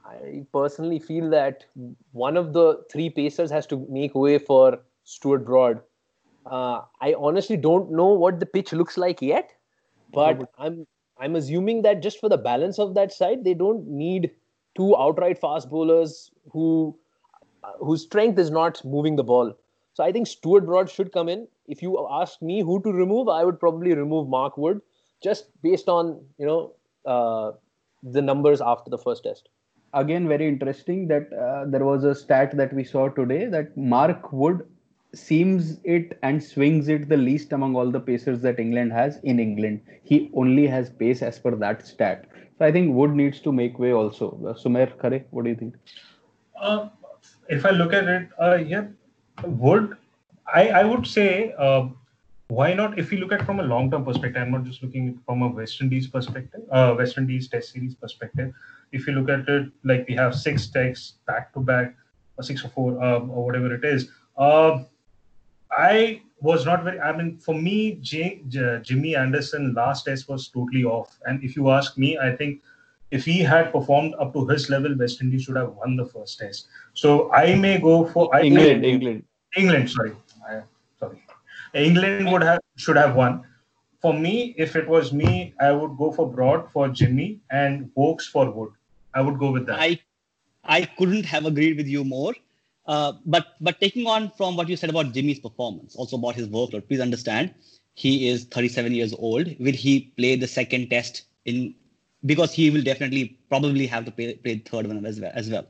I 0.04 0.44
personally 0.52 0.98
feel 0.98 1.30
that 1.30 1.64
one 2.12 2.36
of 2.36 2.52
the 2.52 2.84
three 2.90 3.10
pacers 3.10 3.50
has 3.50 3.66
to 3.68 3.86
make 3.88 4.14
way 4.14 4.38
for 4.38 4.78
Stuart 5.04 5.44
Broad. 5.44 5.80
Uh, 6.46 6.82
I 7.00 7.14
honestly 7.14 7.56
don't 7.56 7.90
know 7.90 8.08
what 8.08 8.38
the 8.38 8.46
pitch 8.46 8.72
looks 8.72 8.98
like 8.98 9.22
yet, 9.22 9.52
but 10.12 10.50
I'm 10.58 10.86
I'm 11.18 11.36
assuming 11.36 11.82
that 11.82 12.02
just 12.02 12.20
for 12.20 12.28
the 12.28 12.36
balance 12.36 12.78
of 12.78 12.94
that 12.94 13.12
side, 13.12 13.44
they 13.44 13.54
don't 13.54 13.86
need 13.86 14.30
two 14.76 14.96
outright 14.96 15.38
fast 15.38 15.70
bowlers 15.70 16.30
who 16.52 16.98
whose 17.78 18.02
strength 18.02 18.38
is 18.38 18.50
not 18.50 18.84
moving 18.84 19.16
the 19.16 19.24
ball. 19.24 19.54
So 19.94 20.04
I 20.04 20.12
think 20.12 20.26
Stuart 20.26 20.66
Broad 20.66 20.90
should 20.90 21.12
come 21.12 21.28
in. 21.28 21.46
If 21.66 21.82
you 21.82 22.06
ask 22.10 22.42
me 22.42 22.62
who 22.62 22.82
to 22.82 22.92
remove, 22.92 23.28
I 23.28 23.44
would 23.44 23.60
probably 23.60 23.94
remove 23.94 24.28
Mark 24.28 24.58
Wood 24.58 24.80
just 25.22 25.50
based 25.62 25.88
on 25.88 26.20
you 26.38 26.46
know 26.46 26.72
uh, 27.06 27.52
the 28.02 28.22
numbers 28.22 28.60
after 28.60 28.90
the 28.90 28.98
first 28.98 29.24
test. 29.24 29.48
Again, 29.92 30.26
very 30.28 30.48
interesting 30.48 31.06
that 31.08 31.32
uh, 31.32 31.64
there 31.70 31.84
was 31.84 32.02
a 32.04 32.14
stat 32.14 32.56
that 32.56 32.72
we 32.72 32.82
saw 32.82 33.08
today 33.08 33.46
that 33.46 33.76
Mark 33.76 34.32
Wood 34.32 34.66
seams 35.14 35.78
it 35.84 36.18
and 36.22 36.42
swings 36.42 36.88
it 36.88 37.08
the 37.08 37.16
least 37.16 37.52
among 37.52 37.76
all 37.76 37.90
the 37.90 38.00
pacers 38.00 38.40
that 38.40 38.58
England 38.58 38.92
has 38.92 39.18
in 39.22 39.38
England. 39.38 39.80
He 40.02 40.30
only 40.34 40.66
has 40.66 40.90
pace 40.90 41.22
as 41.22 41.38
per 41.38 41.54
that 41.56 41.86
stat. 41.86 42.26
So 42.58 42.64
I 42.64 42.72
think 42.72 42.94
Wood 42.94 43.12
needs 43.12 43.40
to 43.40 43.52
make 43.52 43.78
way 43.78 43.92
also. 43.92 44.38
Uh, 44.44 44.54
Sumer 44.54 44.86
Khare, 44.86 45.24
what 45.30 45.44
do 45.44 45.50
you 45.50 45.56
think? 45.56 45.76
Uh, 46.60 46.88
if 47.48 47.66
I 47.66 47.70
look 47.70 47.92
at 47.92 48.04
it, 48.04 48.28
uh, 48.40 48.56
yeah, 48.56 48.86
would 49.44 49.96
I, 50.52 50.68
I 50.68 50.84
would 50.84 51.06
say 51.06 51.54
uh, 51.58 51.88
why 52.48 52.74
not? 52.74 52.98
If 52.98 53.10
you 53.12 53.18
look 53.18 53.32
at 53.32 53.44
from 53.44 53.60
a 53.60 53.62
long 53.62 53.90
term 53.90 54.04
perspective, 54.04 54.42
I'm 54.42 54.50
not 54.50 54.64
just 54.64 54.82
looking 54.82 55.18
from 55.24 55.42
a 55.42 55.48
West 55.48 55.80
Indies 55.80 56.06
perspective, 56.06 56.62
uh, 56.70 56.94
West 56.96 57.16
Indies 57.18 57.48
Test 57.48 57.72
series 57.72 57.94
perspective. 57.94 58.52
If 58.92 59.06
you 59.06 59.14
look 59.14 59.28
at 59.28 59.48
it, 59.48 59.72
like 59.82 60.06
we 60.08 60.14
have 60.14 60.34
six 60.34 60.66
tests 60.66 61.14
back 61.26 61.52
to 61.54 61.60
back, 61.60 61.94
or 62.36 62.44
six 62.44 62.64
or 62.64 62.68
four, 62.68 63.02
um, 63.02 63.30
or 63.30 63.46
whatever 63.46 63.74
it 63.74 63.84
is. 63.84 64.08
Uh, 64.36 64.84
I 65.72 66.22
was 66.40 66.66
not 66.66 66.84
very. 66.84 67.00
I 67.00 67.16
mean, 67.16 67.38
for 67.38 67.54
me, 67.54 67.98
J, 68.02 68.42
J, 68.48 68.80
Jimmy 68.82 69.16
Anderson 69.16 69.72
last 69.74 70.04
test 70.04 70.28
was 70.28 70.48
totally 70.48 70.84
off. 70.84 71.18
And 71.24 71.42
if 71.42 71.56
you 71.56 71.70
ask 71.70 71.96
me, 71.96 72.18
I 72.18 72.36
think 72.36 72.60
if 73.16 73.24
he 73.30 73.38
had 73.48 73.70
performed 73.72 74.14
up 74.18 74.32
to 74.34 74.44
his 74.46 74.68
level, 74.74 74.94
West 74.98 75.22
Indies 75.22 75.42
should 75.44 75.56
have 75.56 75.72
won 75.80 75.96
the 75.96 76.06
first 76.12 76.38
test. 76.40 76.66
So 76.94 77.32
I 77.32 77.54
may 77.54 77.74
go 77.78 78.04
for 78.12 78.28
I 78.34 78.42
England, 78.42 78.84
England. 78.84 79.24
England, 79.56 79.90
sorry, 79.90 80.14
I, 80.48 80.62
sorry, 80.98 81.18
England 81.74 82.32
would 82.32 82.42
have 82.42 82.60
should 82.76 82.96
have 82.96 83.14
won. 83.14 83.42
For 84.04 84.12
me, 84.12 84.54
if 84.64 84.74
it 84.80 84.88
was 84.94 85.12
me, 85.12 85.54
I 85.60 85.70
would 85.72 85.96
go 85.96 86.10
for 86.16 86.26
Broad 86.30 86.70
for 86.72 86.88
Jimmy 86.88 87.28
and 87.50 87.90
Woakes 87.94 88.26
for 88.26 88.50
Wood. 88.50 88.72
I 89.14 89.22
would 89.28 89.38
go 89.38 89.52
with 89.58 89.66
that. 89.66 89.78
I 89.78 90.00
I 90.64 90.80
couldn't 90.98 91.30
have 91.34 91.46
agreed 91.52 91.76
with 91.76 91.86
you 91.86 92.04
more. 92.04 92.34
Uh, 92.86 93.12
but 93.24 93.54
but 93.60 93.80
taking 93.80 94.06
on 94.16 94.28
from 94.40 94.56
what 94.56 94.68
you 94.68 94.76
said 94.82 94.90
about 94.90 95.12
Jimmy's 95.12 95.38
performance, 95.46 95.94
also 95.94 96.16
about 96.16 96.34
his 96.34 96.48
workload, 96.48 96.88
please 96.88 97.06
understand 97.06 97.54
he 97.94 98.28
is 98.28 98.44
37 98.44 98.92
years 98.92 99.14
old. 99.30 99.54
Will 99.60 99.80
he 99.84 100.12
play 100.18 100.36
the 100.36 100.52
second 100.58 100.90
test 100.90 101.22
in? 101.44 101.74
Because 102.26 102.52
he 102.52 102.70
will 102.70 102.82
definitely 102.82 103.38
probably 103.48 103.86
have 103.86 104.04
to 104.06 104.10
play, 104.10 104.34
third 104.64 104.86
one 104.86 105.04
as 105.04 105.20
well. 105.20 105.32
As 105.34 105.50
well. 105.50 105.66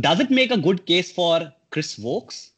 Does 0.00 0.20
it 0.20 0.30
make 0.30 0.50
a 0.50 0.58
good 0.58 0.84
case 0.86 1.10
for 1.10 1.52
Chris 1.70 1.98
Woakes? 1.98 2.50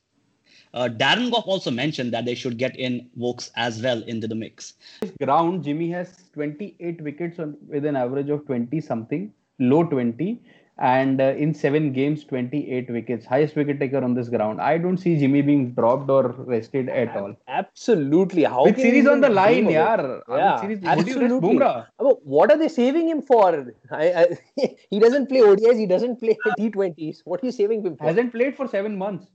Uh, 0.75 0.89
Darren 0.89 1.31
Gough 1.31 1.47
also 1.47 1.71
mentioned 1.71 2.13
that 2.13 2.27
they 2.27 2.35
should 2.35 2.59
get 2.59 2.77
in 2.77 3.09
Woakes 3.17 3.51
as 3.57 3.81
well 3.81 4.03
into 4.03 4.29
the 4.29 4.35
mix. 4.35 4.75
ground, 5.23 5.65
Jimmy 5.65 5.91
has 5.91 6.25
28 6.35 7.01
wickets 7.01 7.39
on, 7.39 7.57
with 7.67 7.87
an 7.87 7.97
average 7.97 8.29
of 8.29 8.45
20 8.47 8.81
something, 8.83 9.33
low 9.59 9.85
20, 9.85 10.43
and 10.79 11.21
uh, 11.21 11.35
in 11.39 11.55
seven 11.55 11.93
games, 11.93 12.25
28 12.25 12.91
wickets, 12.91 13.25
highest 13.25 13.57
wicket 13.57 13.81
taker 13.81 14.03
on 14.05 14.15
this 14.15 14.29
ground. 14.29 14.61
I 14.61 14.77
don't 14.77 14.99
see 14.99 15.19
Jimmy 15.19 15.41
being 15.41 15.73
dropped 15.73 16.11
or 16.11 16.35
rested 16.39 16.91
at 16.91 17.17
all. 17.17 17.35
Absolutely. 17.49 18.45
How 18.45 18.65
With 18.65 18.77
series 18.77 19.07
on 19.07 19.23
the 19.23 19.31
line, 19.31 19.65
dream 19.65 19.69
of 19.69 19.73
yaar. 19.73 20.23
Yeah, 20.29 20.61
series, 20.61 20.81
would 20.81 21.07
you 21.07 21.21
rest 21.21 21.33
absolutely. 21.33 21.57
Bumrah? 21.57 21.87
What 22.25 22.51
are 22.51 22.59
they 22.59 22.69
saving 22.69 23.09
him 23.09 23.23
for? 23.23 23.73
I, 23.91 24.12
I, 24.12 24.39
he 24.91 24.99
doesn't 24.99 25.29
play 25.29 25.41
ODIs. 25.41 25.79
He 25.79 25.87
doesn't 25.87 26.17
play 26.17 26.37
T20s. 26.59 27.23
What 27.25 27.43
are 27.43 27.47
you 27.47 27.53
saving 27.53 27.85
him 27.85 27.97
for? 27.97 28.05
Hasn't 28.05 28.33
played 28.33 28.55
for 28.55 28.69
seven 28.69 28.99
months. 28.99 29.27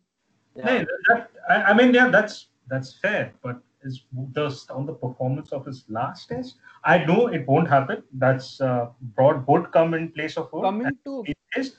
No, 0.56 0.86
that, 1.08 1.32
I, 1.49 1.56
I 1.56 1.73
mean, 1.73 1.93
yeah, 1.93 2.10
that's 2.10 2.47
that's 2.67 2.93
fair. 3.01 3.34
But 3.41 3.62
is 3.83 4.03
just 4.35 4.71
on 4.71 4.85
the 4.85 4.93
performance 4.93 5.51
of 5.51 5.65
his 5.65 5.83
last 5.89 6.27
test, 6.29 6.55
I 6.83 7.05
know 7.05 7.27
it 7.27 7.47
won't 7.47 7.67
happen. 7.67 8.03
That's 8.13 8.61
uh, 8.61 8.89
Broad 9.15 9.45
would 9.47 9.71
come 9.71 9.93
in 9.93 10.11
place 10.11 10.37
of 10.37 10.51
Wood. 10.53 10.63
Coming 10.63 10.97
to 11.05 11.23
is. 11.55 11.75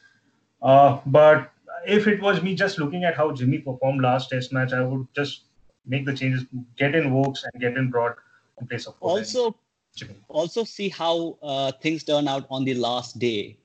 Uh, 0.61 0.99
but 1.07 1.53
if 1.87 2.07
it 2.07 2.21
was 2.21 2.43
me 2.43 2.55
just 2.55 2.79
looking 2.79 3.05
at 3.05 3.17
how 3.17 3.33
Jimmy 3.33 3.59
performed 3.59 4.03
last 4.03 4.31
test 4.31 4.53
match, 4.53 4.73
I 4.73 4.83
would 4.83 5.07
just 5.15 5.45
make 5.87 6.07
the 6.07 6.15
changes, 6.15 6.45
get 6.77 6.95
in 6.95 7.13
Woakes 7.13 7.45
and 7.45 7.61
get 7.61 7.77
in 7.77 7.91
Broad 7.91 8.15
in 8.61 8.67
place 8.67 8.87
of 8.87 8.95
and 8.95 9.11
Also, 9.11 9.57
Jimmy. 9.95 10.15
also 10.29 10.65
see 10.65 10.89
how 10.89 11.37
uh, 11.43 11.73
things 11.81 12.05
turn 12.05 12.29
out 12.29 12.47
on 12.51 12.65
the 12.65 12.75
last 12.75 13.19
day. 13.19 13.59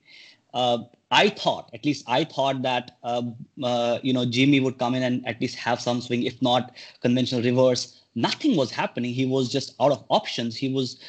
Uh, 0.53 0.79
I 1.11 1.29
thought, 1.29 1.69
at 1.73 1.85
least 1.85 2.03
I 2.07 2.23
thought 2.23 2.61
that 2.63 2.97
um, 3.03 3.35
uh, 3.63 3.99
you 4.01 4.11
know 4.11 4.25
Jimmy 4.25 4.59
would 4.59 4.77
come 4.77 4.95
in 4.95 5.03
and 5.03 5.27
at 5.27 5.39
least 5.39 5.55
have 5.55 5.79
some 5.79 6.01
swing, 6.01 6.23
if 6.23 6.41
not 6.41 6.75
conventional 7.01 7.41
reverse. 7.41 8.01
Nothing 8.17 8.55
was 8.57 8.71
happening. 8.71 9.13
He 9.13 9.25
was 9.25 9.49
just 9.49 9.75
out 9.79 9.91
of 9.91 10.03
options. 10.09 10.55
He 10.55 10.73
was. 10.73 10.99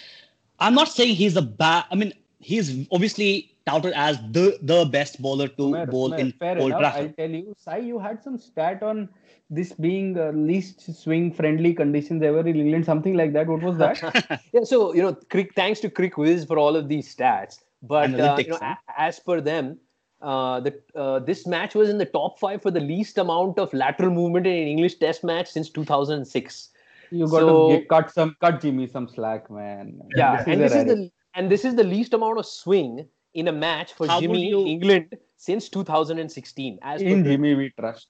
I'm 0.61 0.75
not 0.75 0.89
saying 0.89 1.15
he's 1.15 1.37
a 1.37 1.43
bad. 1.43 1.85
I 1.91 1.95
mean, 1.95 2.13
he's 2.39 2.87
obviously 2.93 3.55
touted 3.67 3.93
as 3.95 4.19
the 4.33 4.59
the 4.63 4.85
best 4.87 5.21
bowler 5.23 5.49
to 5.49 5.63
Sumer, 5.63 5.87
bowl 5.87 6.11
Sumer, 6.11 6.19
in 6.19 6.33
fair 6.33 6.59
Old 6.59 6.73
enough. 6.73 6.81
Trafford. 6.81 7.07
I'll 7.07 7.13
tell 7.15 7.31
you, 7.31 7.55
Sai, 7.57 7.79
you 7.79 7.99
had 7.99 8.23
some 8.23 8.37
stat 8.39 8.83
on 8.83 9.09
this 9.51 9.73
being 9.73 10.19
uh, 10.19 10.31
least 10.33 10.95
swing 11.03 11.33
friendly 11.33 11.73
conditions 11.73 12.23
ever 12.23 12.41
in 12.41 12.57
England, 12.57 12.85
something 12.85 13.15
like 13.15 13.33
that. 13.33 13.47
What 13.47 13.63
was 13.63 13.79
that? 13.79 14.41
Yeah, 14.53 14.65
so 14.65 14.95
you 14.95 15.03
know, 15.03 15.15
Crick, 15.31 15.55
thanks 15.55 15.81
to 15.81 15.91
CricViz 15.91 16.47
for 16.47 16.59
all 16.59 16.77
of 16.77 16.89
these 16.89 17.15
stats. 17.15 17.61
But 17.83 18.13
uh, 18.19 18.37
you 18.39 18.49
know, 18.49 18.59
huh? 18.61 18.75
a- 18.89 19.01
as 19.01 19.19
per 19.21 19.41
them, 19.41 19.79
uh, 20.21 20.61
the 20.61 20.75
uh, 20.95 21.21
this 21.21 21.47
match 21.47 21.75
was 21.75 21.89
in 21.89 21.99
the 21.99 22.05
top 22.05 22.39
five 22.39 22.61
for 22.63 22.71
the 22.71 22.81
least 22.81 23.19
amount 23.19 23.59
of 23.59 23.73
lateral 23.73 24.11
movement 24.11 24.47
in 24.47 24.53
an 24.53 24.69
English 24.69 24.97
Test 24.97 25.25
match 25.25 25.49
since 25.49 25.71
2006. 25.71 26.71
You 27.11 27.27
got 27.29 27.41
So- 27.41 27.69
to 27.71 27.77
get, 27.79 27.89
cut 27.89 28.11
some, 28.11 28.37
cut 28.41 28.61
Jimmy 28.61 28.87
some 28.87 29.09
slack, 29.09 29.51
man. 29.51 30.01
Yeah, 30.17 30.37
This 30.39 30.47
and 30.47 30.61
this 30.63 30.75
is 30.75 30.85
the 30.85 31.11
and 31.35 31.51
this 31.51 31.65
is 31.65 31.75
the 31.75 31.85
least 31.85 32.15
amount 32.15 32.39
of 32.39 32.47
swing 32.47 33.07
in 33.35 33.49
a 33.49 33.53
match 33.53 33.93
for 33.93 34.07
How 34.07 34.21
Jimmy 34.21 34.49
you- 34.49 34.67
England 34.67 35.17
since 35.37 35.69
2016. 35.69 36.79
As 36.83 37.03
per 37.03 37.09
in 37.09 37.25
Jimmy 37.25 37.55
we 37.55 37.71
trust. 37.79 38.09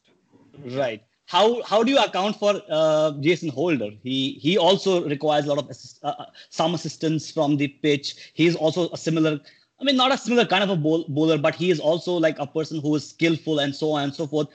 Right. 0.77 1.03
How 1.27 1.63
how 1.63 1.83
do 1.83 1.93
you 1.93 1.99
account 1.99 2.37
for 2.37 2.61
uh, 2.71 3.13
Jason 3.21 3.51
Holder? 3.51 3.91
He 4.03 4.33
he 4.41 4.57
also 4.57 5.07
requires 5.07 5.45
a 5.45 5.49
lot 5.51 5.59
of 5.59 5.69
assist, 5.69 6.03
uh, 6.03 6.15
uh, 6.19 6.27
some 6.49 6.75
assistance 6.75 7.31
from 7.31 7.57
the 7.59 7.69
pitch. 7.69 8.33
He's 8.35 8.57
also 8.57 8.89
a 8.91 8.97
similar. 8.97 9.39
I 9.81 9.85
mean, 9.85 9.97
not 9.97 10.11
a 10.13 10.19
similar 10.19 10.45
kind 10.47 10.65
of 10.65 10.71
a 10.71 10.77
bowl, 10.77 11.05
bowler, 11.09 11.39
but 11.39 11.55
he 11.55 11.71
is 11.71 11.79
also 11.79 12.15
like 12.15 12.39
a 12.41 12.47
person 12.47 12.81
who 12.81 12.95
is 12.97 13.09
skillful 13.09 13.61
and 13.61 13.77
so 13.77 13.93
on 13.93 14.05
and 14.05 14.15
so 14.15 14.27
forth. 14.27 14.49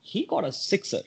He 0.00 0.26
got 0.26 0.44
a 0.44 0.52
sixer, 0.52 1.00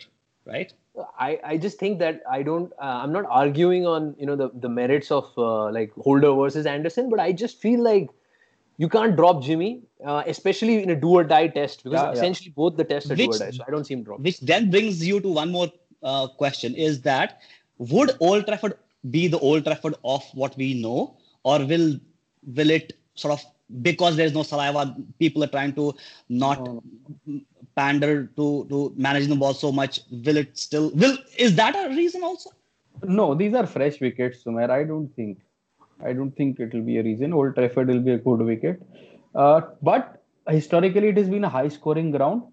right? 0.46 0.74
I, 1.18 1.40
I 1.44 1.58
just 1.58 1.80
think 1.80 2.00
that 2.00 2.22
I 2.30 2.44
don't 2.44 2.72
uh, 2.82 3.02
I'm 3.04 3.12
not 3.12 3.26
arguing 3.30 3.86
on 3.86 4.16
you 4.20 4.26
know 4.26 4.36
the, 4.36 4.52
the 4.54 4.70
merits 4.70 5.12
of 5.12 5.32
uh, 5.38 5.72
like 5.72 5.94
Holder 5.94 6.34
versus 6.34 6.66
Anderson, 6.66 7.10
but 7.10 7.20
I 7.20 7.32
just 7.32 7.60
feel 7.62 7.82
like 7.82 8.10
you 8.78 8.88
can't 8.88 9.16
drop 9.16 9.44
Jimmy, 9.44 9.82
uh, 10.06 10.24
especially 10.26 10.82
in 10.82 10.90
a 10.90 10.96
do 10.96 11.10
or 11.10 11.24
die 11.24 11.48
test 11.48 11.84
because 11.84 12.00
Yeah, 12.00 12.06
yeah. 12.06 12.14
essentially 12.14 12.54
both 12.56 12.78
the 12.78 12.84
tests 12.84 13.12
are 13.12 13.16
do 13.16 13.24
or 13.24 13.28
Which- 13.28 13.40
die. 13.40 13.52
So 13.52 13.64
I 13.68 13.72
don't 13.72 13.86
see 13.86 13.94
him 13.94 14.04
drop. 14.04 14.20
Which 14.20 14.40
then 14.40 14.70
brings 14.70 15.06
you 15.06 15.20
to 15.20 15.30
one 15.30 15.52
more 15.52 15.72
uh, 16.04 16.28
question: 16.28 16.76
Is 16.76 17.02
that 17.02 17.42
would 17.78 18.12
Old 18.20 18.46
Trafford 18.46 18.78
be 19.10 19.28
the 19.28 19.40
Old 19.40 19.66
Trafford 19.66 19.96
of 20.04 20.24
what 20.34 20.58
we 20.58 20.74
know, 20.82 21.18
or 21.44 21.60
will 21.66 22.00
will 22.56 22.70
it 22.70 22.94
sort 23.16 23.34
of 23.34 23.46
because 23.82 24.16
there 24.16 24.26
is 24.26 24.34
no 24.34 24.44
saliva, 24.44 24.96
people 25.20 25.44
are 25.44 25.48
trying 25.48 25.74
to 25.74 25.94
not 26.28 26.68
pander 27.80 28.14
to 28.38 28.48
to 28.72 28.94
managing 29.08 29.30
the 29.36 29.42
ball 29.44 29.54
so 29.54 29.72
much? 29.82 30.02
Will 30.26 30.38
it 30.44 30.58
still 30.58 30.92
will? 31.04 31.18
Is 31.48 31.56
that 31.62 31.76
a 31.84 31.90
reason 31.96 32.24
also? 32.24 32.52
No, 33.20 33.34
these 33.42 33.54
are 33.54 33.66
fresh 33.66 34.00
wickets, 34.02 34.44
Sumer. 34.44 34.70
I 34.80 34.84
don't 34.84 35.10
think. 35.16 35.40
I 36.04 36.14
don't 36.14 36.32
think 36.32 36.60
it 36.60 36.74
will 36.74 36.88
be 36.90 36.98
a 36.98 37.04
reason. 37.04 37.34
Old 37.34 37.56
Trafford 37.56 37.88
will 37.88 38.06
be 38.08 38.12
a 38.12 38.18
good 38.18 38.42
wicket. 38.52 38.82
Uh, 39.36 39.62
but 39.82 40.22
historically, 40.48 41.10
it 41.10 41.18
has 41.18 41.30
been 41.30 41.44
a 41.44 41.50
high 41.50 41.68
scoring 41.68 42.12
ground. 42.12 42.44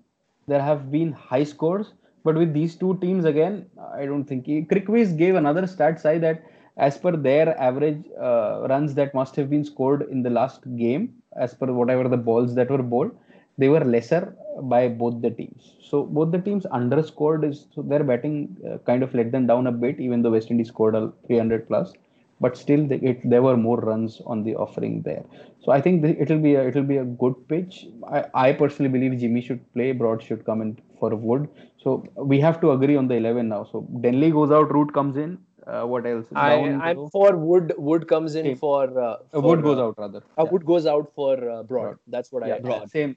There 0.47 0.63
have 0.63 0.91
been 0.91 1.13
high 1.13 1.45
scores. 1.45 1.93
But 2.25 2.37
with 2.37 2.53
these 2.53 2.75
two 2.77 2.97
teams, 3.01 3.25
again, 3.25 3.67
I 3.97 4.05
don't 4.05 4.25
think. 4.25 4.47
CricViz 4.47 5.17
gave 5.17 5.37
another 5.37 5.67
stat 5.67 6.01
side 6.01 6.23
that 6.23 6.43
as 6.77 6.99
per 6.99 7.13
their 7.27 7.59
average 7.59 8.03
uh, 8.21 8.67
runs 8.69 8.95
that 8.95 9.15
must 9.15 9.37
have 9.37 9.49
been 9.49 9.65
scored 9.65 10.03
in 10.11 10.23
the 10.23 10.31
last 10.31 10.67
game, 10.77 11.15
as 11.37 11.55
per 11.55 11.73
whatever 11.73 12.09
the 12.09 12.17
balls 12.17 12.55
that 12.57 12.71
were 12.71 12.83
bowled, 12.83 13.13
they 13.59 13.69
were 13.69 13.85
lesser 13.85 14.37
by 14.63 14.89
both 14.89 15.21
the 15.23 15.31
teams. 15.31 15.75
So 15.83 16.03
both 16.05 16.31
the 16.33 16.39
teams 16.39 16.67
underscored 16.67 17.45
is 17.45 17.67
so 17.75 17.83
their 17.83 18.05
batting 18.05 18.57
uh, 18.69 18.79
kind 18.79 19.03
of 19.03 19.15
let 19.15 19.33
them 19.33 19.47
down 19.47 19.67
a 19.67 19.73
bit, 19.73 20.01
even 20.01 20.23
though 20.23 20.31
West 20.31 20.51
Indies 20.51 20.69
scored 20.69 20.95
a 20.95 21.13
300 21.27 21.67
plus, 21.69 21.93
but 22.41 22.57
still 22.57 22.87
they, 22.87 22.97
it, 22.97 23.29
there 23.29 23.43
were 23.43 23.57
more 23.57 23.79
runs 23.79 24.21
on 24.27 24.43
the 24.43 24.55
offering 24.57 25.03
there. 25.03 25.25
So 25.65 25.73
I 25.73 25.81
think 25.81 26.03
the, 26.03 26.21
it'll 26.21 26.39
be 26.39 26.55
a, 26.55 26.67
it'll 26.69 26.83
be 26.83 26.99
a 26.99 27.05
good 27.05 27.35
pitch. 27.49 27.87
I, 28.11 28.25
I 28.35 28.53
personally 28.53 28.91
believe 28.91 29.19
Jimmy 29.19 29.41
should 29.41 29.61
play, 29.73 29.93
Broad 29.93 30.23
should 30.23 30.45
come 30.45 30.61
in 30.61 30.79
for 30.99 31.15
Wood. 31.15 31.49
So 31.83 32.07
we 32.17 32.41
have 32.41 32.61
to 32.61 32.73
agree 32.73 32.97
on 32.97 33.09
the 33.09 33.15
11 33.15 33.49
now. 33.49 33.65
So 33.71 33.87
Denley 34.01 34.31
goes 34.31 34.51
out, 34.51 34.73
Root 34.73 34.93
comes 34.93 35.17
in. 35.17 35.39
Uh, 35.67 35.85
what 35.85 36.07
else? 36.07 36.27
I, 36.35 36.55
I'm 36.81 37.11
for 37.11 37.37
Wood. 37.37 37.75
Wood 37.77 38.07
comes 38.07 38.37
in 38.37 38.47
Okay. 38.47 38.55
for, 38.55 38.85
uh, 39.01 39.05
uh, 39.05 39.17
for, 39.33 39.43
Wood 39.43 39.63
goes 39.63 39.79
uh, 39.79 39.87
out 39.87 39.95
rather. 39.99 40.19
Uh, 40.39 40.45
Yeah. 40.45 40.51
Wood 40.51 40.65
goes 40.67 40.87
out 40.87 41.13
for 41.15 41.35
uh, 41.35 41.63
Broad. 41.63 41.83
Broad. 41.83 41.99
That's 42.07 42.31
what 42.31 42.47
yeah, 42.47 42.57
I. 42.57 42.59
Broad. 42.61 42.91
Same. 42.91 43.17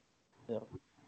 Yeah. 0.50 0.58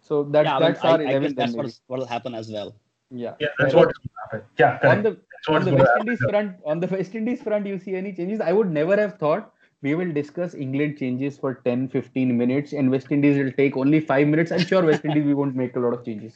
So 0.00 0.22
that, 0.34 0.44
yeah, 0.44 0.56
I 0.56 0.60
mean, 0.60 0.72
that's 0.72 0.84
I, 0.84 0.88
our 0.92 0.98
I 1.00 1.02
11 1.02 1.22
guess 1.22 1.32
that's 1.36 1.52
then 1.54 1.70
what 1.88 1.98
will 2.00 2.06
happen 2.06 2.34
as 2.34 2.50
well. 2.50 2.74
Yeah. 3.10 3.34
Yeah, 3.40 3.48
that's 3.58 3.74
what 3.74 3.86
what 3.86 3.96
is 4.04 4.10
happen. 4.24 4.42
Yeah, 4.58 4.78
correct. 4.78 4.84
on 4.96 5.02
the 5.02 5.10
that's 5.10 5.48
what's 5.48 5.48
on 5.48 5.64
the 5.64 5.70
going 5.70 5.76
to 5.76 5.82
West 5.82 5.90
happen. 5.92 6.08
Indies 6.08 6.30
front, 6.30 6.56
on 6.64 6.80
the 6.80 6.86
West 6.96 7.14
Indies 7.14 7.42
front, 7.42 7.66
you 7.66 7.78
see 7.78 7.94
any 7.96 8.12
changes? 8.12 8.40
I 8.40 8.52
would 8.52 8.70
never 8.70 8.96
have 8.96 9.18
thought 9.18 9.52
we 9.82 9.94
will 9.96 10.12
discuss 10.12 10.54
England 10.54 10.98
changes 10.98 11.36
for 11.36 11.54
10, 11.64 11.88
15 11.88 12.36
minutes, 12.38 12.72
and 12.72 12.90
West 12.90 13.10
Indies 13.10 13.36
will 13.36 13.52
take 13.52 13.76
only 13.76 14.00
five 14.00 14.28
minutes. 14.28 14.52
I'm 14.52 14.64
sure 14.72 14.84
West 14.84 15.04
Indies 15.04 15.24
we 15.24 15.34
won't 15.34 15.56
make 15.56 15.74
a 15.76 15.80
lot 15.80 15.92
of 15.92 16.04
changes. 16.04 16.34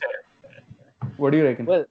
What 1.17 1.31
do 1.31 1.39
you 1.39 1.45
reckon? 1.45 1.67
Well, 1.67 1.85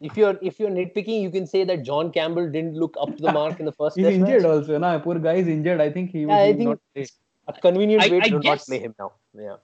if 0.00 0.16
you're 0.16 0.36
if 0.42 0.58
you're 0.60 0.70
nitpicking, 0.70 1.20
you 1.22 1.30
can 1.30 1.46
say 1.46 1.64
that 1.64 1.82
John 1.84 2.12
Campbell 2.12 2.50
didn't 2.50 2.74
look 2.74 2.96
up 3.00 3.16
to 3.16 3.22
the 3.22 3.32
mark 3.32 3.58
in 3.60 3.66
the 3.66 3.72
first 3.72 3.96
He's 3.96 4.04
test 4.06 4.14
injured 4.16 4.42
match. 4.42 4.50
also. 4.50 4.78
Na? 4.78 4.98
Poor 4.98 5.18
guy 5.18 5.34
is 5.34 5.48
injured. 5.48 5.80
I 5.80 5.90
think 5.90 6.10
he 6.10 6.26
will 6.26 6.34
Yeah, 6.36 6.42
I 6.50 6.52
think 6.52 6.68
not 6.70 6.78
play. 6.94 7.06
A 7.48 7.52
convenient 7.52 8.02
I- 8.04 8.08
way 8.10 8.20
I 8.22 8.28
to 8.28 8.38
not 8.40 8.58
play 8.58 8.78
him 8.78 8.94
now. 8.98 9.12
Yeah. 9.34 9.56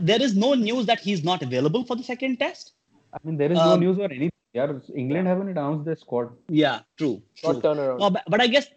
There 0.00 0.20
is 0.22 0.36
no 0.36 0.54
news 0.54 0.86
that 0.86 1.00
he's 1.00 1.24
not 1.24 1.42
available 1.42 1.84
for 1.84 1.96
the 1.96 2.02
second 2.02 2.38
test. 2.38 2.72
I 3.12 3.18
mean, 3.24 3.36
there 3.36 3.50
is 3.50 3.58
no 3.58 3.72
Um, 3.72 3.80
news 3.80 3.98
or 3.98 4.04
anything. 4.04 4.30
Yeah, 4.52 4.72
England 4.94 5.26
haven't 5.28 5.48
announced 5.48 5.84
their 5.84 5.96
squad. 5.96 6.30
Yeah, 6.48 6.80
true. 6.96 7.22
Short 7.34 7.60
true. 7.60 7.70
turnaround. 7.70 7.98
No, 8.00 8.10
but, 8.10 8.22
but 8.28 8.40
I 8.40 8.46
guess 8.46 8.68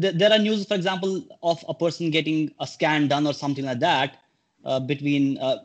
th- 0.00 0.14
there 0.14 0.32
are 0.32 0.38
news, 0.38 0.66
for 0.66 0.74
example, 0.74 1.22
of 1.42 1.64
a 1.68 1.74
person 1.74 2.10
getting 2.10 2.52
a 2.60 2.66
scan 2.66 3.06
done 3.08 3.26
or 3.26 3.32
something 3.32 3.64
like 3.64 3.78
that 3.80 4.16
uh, 4.64 4.80
between, 4.80 5.38
uh, 5.38 5.58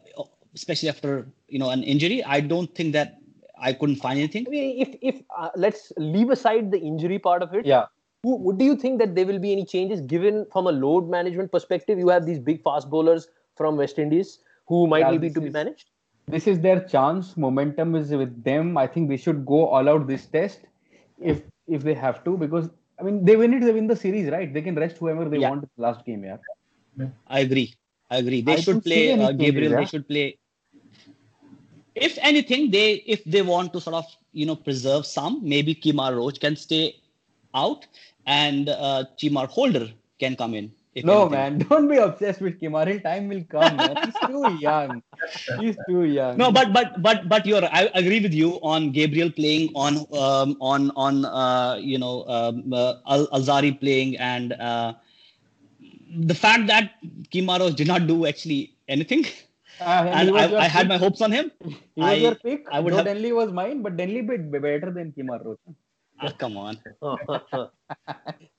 especially 0.54 0.90
after 0.90 1.28
you 1.48 1.58
know 1.60 1.70
an 1.70 1.82
injury. 1.84 2.24
I 2.24 2.40
don't 2.40 2.74
think 2.76 2.94
that 2.94 3.18
I 3.60 3.74
couldn't 3.74 3.96
find 3.96 4.20
anything. 4.20 4.46
I 4.48 4.52
mean, 4.52 4.82
if 4.82 4.96
if 5.02 5.22
uh, 5.36 5.50
let's 5.56 5.92
leave 5.98 6.30
aside 6.30 6.70
the 6.72 6.80
injury 6.80 7.18
part 7.18 7.42
of 7.42 7.54
it, 7.56 7.66
Yeah. 7.66 7.86
who, 8.24 8.36
would 8.38 8.58
do 8.60 8.66
you 8.66 8.76
think 8.76 9.00
that 9.00 9.16
there 9.16 9.26
will 9.26 9.40
be 9.40 9.52
any 9.52 9.66
changes 9.66 10.02
given 10.02 10.46
from 10.52 10.68
a 10.68 10.72
load 10.72 11.10
management 11.10 11.52
perspective? 11.52 11.98
You 11.98 12.10
have 12.10 12.26
these 12.28 12.40
big 12.40 12.62
fast 12.64 12.90
bowlers 12.92 13.28
from 13.56 13.78
West 13.78 13.98
Indies 13.98 14.40
who 14.68 14.88
might 14.88 15.00
Yeah, 15.00 15.12
need 15.12 15.22
this 15.22 15.34
to 15.36 15.42
be 15.42 15.48
is- 15.48 15.54
managed. 15.54 15.90
This 16.28 16.48
is 16.48 16.60
their 16.62 16.80
chance. 16.92 17.36
Momentum 17.36 17.96
is 17.96 18.12
with 18.12 18.44
them. 18.44 18.78
I 18.78 18.88
think 18.88 19.10
they 19.10 19.18
should 19.18 19.46
go 19.46 19.68
all 19.68 19.90
out 19.90 20.08
this 20.08 20.26
test 20.28 20.62
if 21.20 21.42
if 21.68 21.84
they 21.84 21.94
have 21.94 22.24
to 22.24 22.38
because 22.38 22.70
I 23.00 23.04
mean 23.04 23.26
they 23.26 23.36
win 23.36 23.54
it, 23.54 23.60
they 23.62 23.74
win 23.74 23.88
the 23.88 23.96
series, 23.96 24.30
right? 24.30 24.54
They 24.54 24.62
can 24.62 24.76
rest 24.76 24.98
whoever 24.98 25.28
they 25.28 25.40
Yeah. 25.40 25.50
want 25.50 25.64
in 25.64 25.70
the 25.76 25.82
last 25.88 26.06
game, 26.06 26.24
yeah. 26.24 26.38
I 27.28 27.40
agree. 27.40 27.74
I 28.10 28.18
agree. 28.18 28.42
They 28.42 28.54
I 28.54 28.62
should 28.68 28.84
play 28.84 29.04
uh, 29.20 29.32
Gabriel. 29.34 29.72
yeah. 29.72 29.80
They 29.80 29.86
should 29.86 30.08
play. 30.08 30.38
If 31.96 32.18
anything, 32.22 32.72
they 32.72 32.88
if 33.18 33.24
they 33.26 33.42
want 33.42 33.74
to 33.74 33.82
sort 33.82 33.96
of 33.96 34.06
you 34.32 34.46
know 34.46 34.56
preserve 34.56 35.06
some, 35.06 35.42
maybe 35.44 35.76
Kemar 35.76 36.16
Roach 36.16 36.40
can 36.40 36.56
stay 36.56 36.96
out 37.54 37.86
and 38.26 38.70
uh, 38.70 39.04
Chemar 39.20 39.48
Holder 39.48 39.88
can 40.20 40.36
come 40.36 40.54
in. 40.54 40.72
If 40.96 41.06
No, 41.06 41.26
anything. 41.28 41.32
man, 41.32 41.58
don't 41.70 41.88
be 41.88 41.98
obsessed 41.98 42.42
with 42.42 42.60
Kimaril. 42.62 43.02
Time 43.04 43.28
will 43.28 43.44
come, 43.50 43.78
man. 43.78 43.98
He's 44.06 44.20
too 44.28 44.48
young. 44.62 45.02
He's 45.60 45.78
too 45.90 46.04
young. 46.04 46.38
No, 46.38 46.52
but 46.52 46.74
but 46.74 47.02
but 47.02 47.28
but 47.30 47.46
you're. 47.46 47.64
I 47.66 47.90
agree 47.96 48.20
with 48.22 48.34
you 48.34 48.60
on 48.62 48.92
Gabriel 48.92 49.32
playing 49.32 49.70
on 49.76 49.98
um, 50.26 50.56
on 50.62 50.92
on 50.96 51.26
uh, 51.26 51.76
you 51.82 51.98
know 51.98 52.26
um, 52.28 52.72
uh, 52.74 52.96
Al- 53.08 53.28
Alzarri 53.40 53.72
playing 53.80 54.18
and 54.18 54.54
uh, 54.54 54.94
the 56.34 56.36
fact 56.36 56.68
that 56.68 56.92
Kemar 57.34 57.60
Roach 57.60 57.76
did 57.76 57.88
not 57.88 58.08
do 58.08 58.26
actually 58.34 58.62
anything, 58.88 59.26
Uh, 59.82 60.06
and 60.06 60.08
he 60.08 60.14
and 60.20 60.32
was 60.36 60.52
your 60.52 60.60
I, 60.62 60.66
I 60.66 60.68
had 60.74 60.88
my 60.88 60.98
hopes 61.04 61.22
on 61.26 61.32
him. 61.32 61.52
He 61.96 62.02
was 62.02 62.10
I- 62.10 62.22
your 62.26 62.36
pick. 62.36 62.68
I 62.72 62.80
would 62.80 62.94
Though 62.94 62.98
have- 62.98 63.06
Denley 63.10 63.32
was 63.34 63.52
mine, 63.52 63.82
but 63.82 63.98
Denley 63.98 64.22
bit 64.22 64.52
better 64.52 64.92
than 64.98 65.12
Kemar 65.18 65.40
Roach. 65.44 65.60
Ah, 66.22 66.30
come 66.44 66.58
on, 66.58 66.78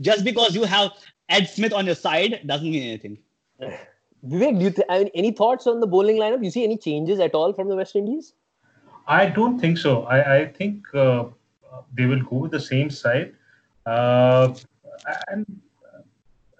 just 0.00 0.24
because 0.24 0.54
you 0.54 0.64
have 0.64 0.92
Ed 1.28 1.48
Smith 1.48 1.72
on 1.72 1.86
your 1.86 1.94
side 1.94 2.40
doesn't 2.46 2.70
mean 2.70 2.82
anything. 2.82 3.18
Vivek, 4.24 4.58
do 4.58 4.64
you 4.64 4.70
th- 4.70 4.86
I 4.88 4.98
mean, 4.98 5.10
any 5.14 5.30
thoughts 5.30 5.66
on 5.66 5.80
the 5.80 5.86
bowling 5.86 6.16
lineup? 6.16 6.42
You 6.42 6.50
see 6.50 6.64
any 6.64 6.76
changes 6.76 7.20
at 7.20 7.34
all 7.34 7.52
from 7.52 7.68
the 7.68 7.76
West 7.76 7.96
Indies? 7.96 8.34
I 9.06 9.26
don't 9.26 9.58
think 9.58 9.78
so. 9.78 10.02
I, 10.04 10.36
I 10.36 10.46
think 10.46 10.92
uh, 10.94 11.26
they 11.94 12.06
will 12.06 12.22
go 12.22 12.36
with 12.36 12.50
the 12.50 12.60
same 12.60 12.90
side. 12.90 13.34
Uh, 13.84 14.54
and 15.28 15.46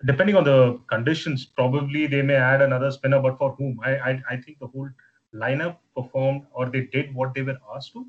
depending 0.04 0.36
on 0.36 0.44
the 0.44 0.78
conditions, 0.86 1.44
probably 1.44 2.06
they 2.06 2.22
may 2.22 2.34
add 2.34 2.62
another 2.62 2.90
spinner, 2.90 3.20
but 3.20 3.36
for 3.38 3.52
whom? 3.52 3.80
I, 3.84 3.96
I, 3.96 4.22
I 4.30 4.36
think 4.36 4.58
the 4.60 4.68
whole 4.68 4.88
lineup 5.34 5.76
performed 5.96 6.46
or 6.52 6.66
they 6.66 6.82
did 6.82 7.14
what 7.14 7.34
they 7.34 7.42
were 7.42 7.58
asked 7.74 7.92
to. 7.94 8.06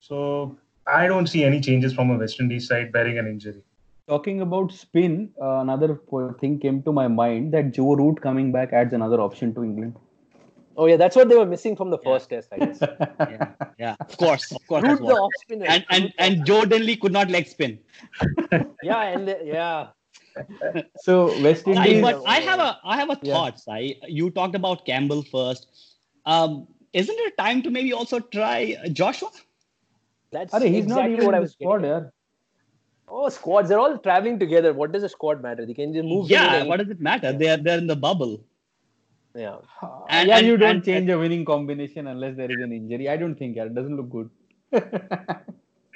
So 0.00 0.56
I 0.86 1.06
don't 1.06 1.26
see 1.26 1.44
any 1.44 1.60
changes 1.60 1.92
from 1.92 2.10
a 2.10 2.18
West 2.18 2.40
Indies 2.40 2.68
side 2.68 2.92
bearing 2.92 3.18
an 3.18 3.26
injury. 3.26 3.62
Talking 4.06 4.42
about 4.42 4.70
spin, 4.70 5.30
uh, 5.40 5.60
another 5.60 5.98
thing 6.38 6.58
came 6.58 6.82
to 6.82 6.92
my 6.92 7.08
mind 7.08 7.54
that 7.54 7.72
Joe 7.72 7.94
Root 7.94 8.20
coming 8.20 8.52
back 8.52 8.72
adds 8.74 8.92
another 8.92 9.18
option 9.18 9.54
to 9.54 9.64
England. 9.64 9.96
Oh 10.76 10.86
yeah, 10.86 10.96
that's 10.96 11.16
what 11.16 11.28
they 11.30 11.36
were 11.36 11.46
missing 11.46 11.74
from 11.74 11.88
the 11.88 11.98
first 11.98 12.28
test, 12.28 12.52
I 12.52 12.58
guess. 12.58 12.80
Yeah, 13.30 13.54
yeah, 13.78 13.96
of 14.00 14.16
course, 14.18 14.52
of 14.52 14.66
course. 14.66 14.82
Root 14.82 14.98
the 14.98 15.14
off 15.14 15.32
spinner. 15.36 15.64
And 15.66 15.86
and 15.88 16.12
and 16.18 16.44
Joe 16.44 16.66
Denley 16.66 16.96
could 16.96 17.12
not 17.12 17.30
leg 17.30 17.46
spin. 17.46 17.78
yeah, 18.82 19.02
and 19.04 19.26
the, 19.28 19.38
yeah. 19.42 19.88
So 20.96 21.40
West 21.42 21.66
Indies. 21.66 22.02
but 22.02 22.22
I 22.26 22.40
have 22.40 22.60
a 22.60 22.78
I 22.84 22.96
have 22.96 23.08
a 23.08 23.18
Yeah. 23.22 23.32
thought, 23.32 23.60
Sai. 23.60 23.96
You 24.06 24.30
talked 24.30 24.54
about 24.54 24.84
Campbell 24.84 25.22
first. 25.22 25.68
Um, 26.26 26.66
isn't 26.92 27.18
it 27.18 27.38
time 27.38 27.62
to 27.62 27.70
maybe 27.70 27.92
also 27.92 28.20
try 28.20 28.76
Joshua? 28.92 29.30
That's 30.30 30.52
Arey, 30.52 30.68
he's 30.68 30.84
exactly 30.84 31.02
not 31.02 31.10
even 31.10 31.26
what 31.26 31.34
I 31.34 31.40
was 31.40 31.52
squad, 31.52 31.78
getting. 31.78 31.90
yeah. 31.90 32.10
Oh, 33.08 33.28
squads, 33.28 33.68
they're 33.68 33.78
all 33.78 33.98
traveling 33.98 34.38
together. 34.38 34.72
What 34.72 34.92
does 34.92 35.02
a 35.02 35.08
squad 35.08 35.42
matter? 35.42 35.64
They 35.66 35.74
can 35.74 35.92
just 35.92 36.04
move. 36.06 36.30
Yeah, 36.30 36.54
any- 36.54 36.68
what 36.68 36.78
does 36.78 36.88
it 36.90 37.00
matter? 37.00 37.32
They're 37.32 37.56
they're 37.58 37.78
in 37.78 37.86
the 37.86 37.96
bubble. 37.96 38.40
yeah. 39.34 39.56
And- 40.08 40.28
yeah, 40.28 40.38
and- 40.38 40.46
you 40.46 40.56
don't 40.56 40.76
and- 40.76 40.84
change 40.84 41.10
a 41.10 41.18
winning 41.18 41.44
combination 41.44 42.06
unless 42.06 42.36
there 42.36 42.50
is 42.50 42.60
an 42.60 42.72
injury. 42.72 43.08
I 43.08 43.16
don't 43.16 43.34
think, 43.34 43.56
yeah, 43.56 43.64
it 43.64 43.74
doesn't 43.74 43.96
look 43.96 44.10
good. 44.10 44.30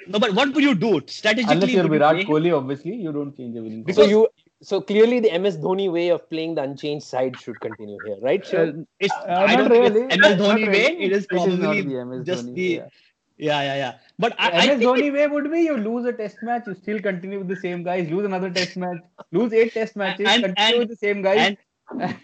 No, 0.07 0.17
but 0.17 0.33
what 0.33 0.53
would 0.53 0.63
you 0.63 0.73
do 0.73 1.01
strategically? 1.07 1.53
unless 1.55 1.69
you're 1.71 1.83
would 1.83 1.93
you 1.93 1.99
Virat? 1.99 2.25
Kohli, 2.27 2.55
obviously, 2.57 2.95
you 2.95 3.11
don't 3.11 3.35
change 3.37 3.55
a 3.57 3.61
winning 3.61 3.81
So 3.87 4.01
combination. 4.01 4.09
you, 4.09 4.27
so 4.61 4.81
clearly 4.81 5.19
the 5.19 5.31
MS 5.39 5.57
Dhoni 5.57 5.91
way 5.91 6.09
of 6.09 6.27
playing 6.29 6.55
the 6.55 6.63
unchanged 6.63 7.05
side 7.05 7.37
should 7.39 7.59
continue 7.59 7.97
here, 8.05 8.17
right? 8.21 8.41
Uh, 8.53 8.71
It's 8.99 9.13
Uh, 9.13 9.45
I 9.47 9.55
don't 9.55 9.69
think 9.69 9.83
really. 9.93 10.05
it's 10.07 10.17
MS 10.17 10.39
Dhoni 10.41 10.67
way. 10.67 10.85
It 11.07 11.11
is 11.11 11.27
It 11.29 11.35
is 11.35 11.47
not 11.59 11.59
probably 11.59 11.81
the 11.81 11.99
MS 12.05 12.25
just 12.25 12.45
Dhoni 12.47 12.55
the 12.55 12.79
way, 12.79 12.89
yeah 13.37 13.61
yeah 13.67 13.75
yeah. 13.83 13.93
But 14.19 14.35
I, 14.37 14.49
I 14.49 14.51
MS 14.51 14.65
think 14.67 14.81
Dhoni 14.83 15.13
way 15.13 15.27
would 15.27 15.49
be 15.51 15.61
you 15.61 15.77
lose 15.77 16.05
a 16.05 16.11
test 16.13 16.37
match, 16.43 16.63
you 16.67 16.73
still 16.75 16.99
continue 16.99 17.39
with 17.39 17.47
the 17.47 17.55
same 17.55 17.83
guys, 17.83 18.09
lose 18.09 18.25
another 18.25 18.49
test 18.49 18.75
match, 18.77 18.97
lose 19.31 19.53
eight 19.53 19.73
test 19.73 19.95
matches, 19.95 20.27
And- 20.29 20.43
continue 20.43 20.71
and- 20.71 20.79
with 20.79 20.89
the 20.89 20.95
same 20.97 21.21
guys. 21.21 21.55
and 21.91 22.15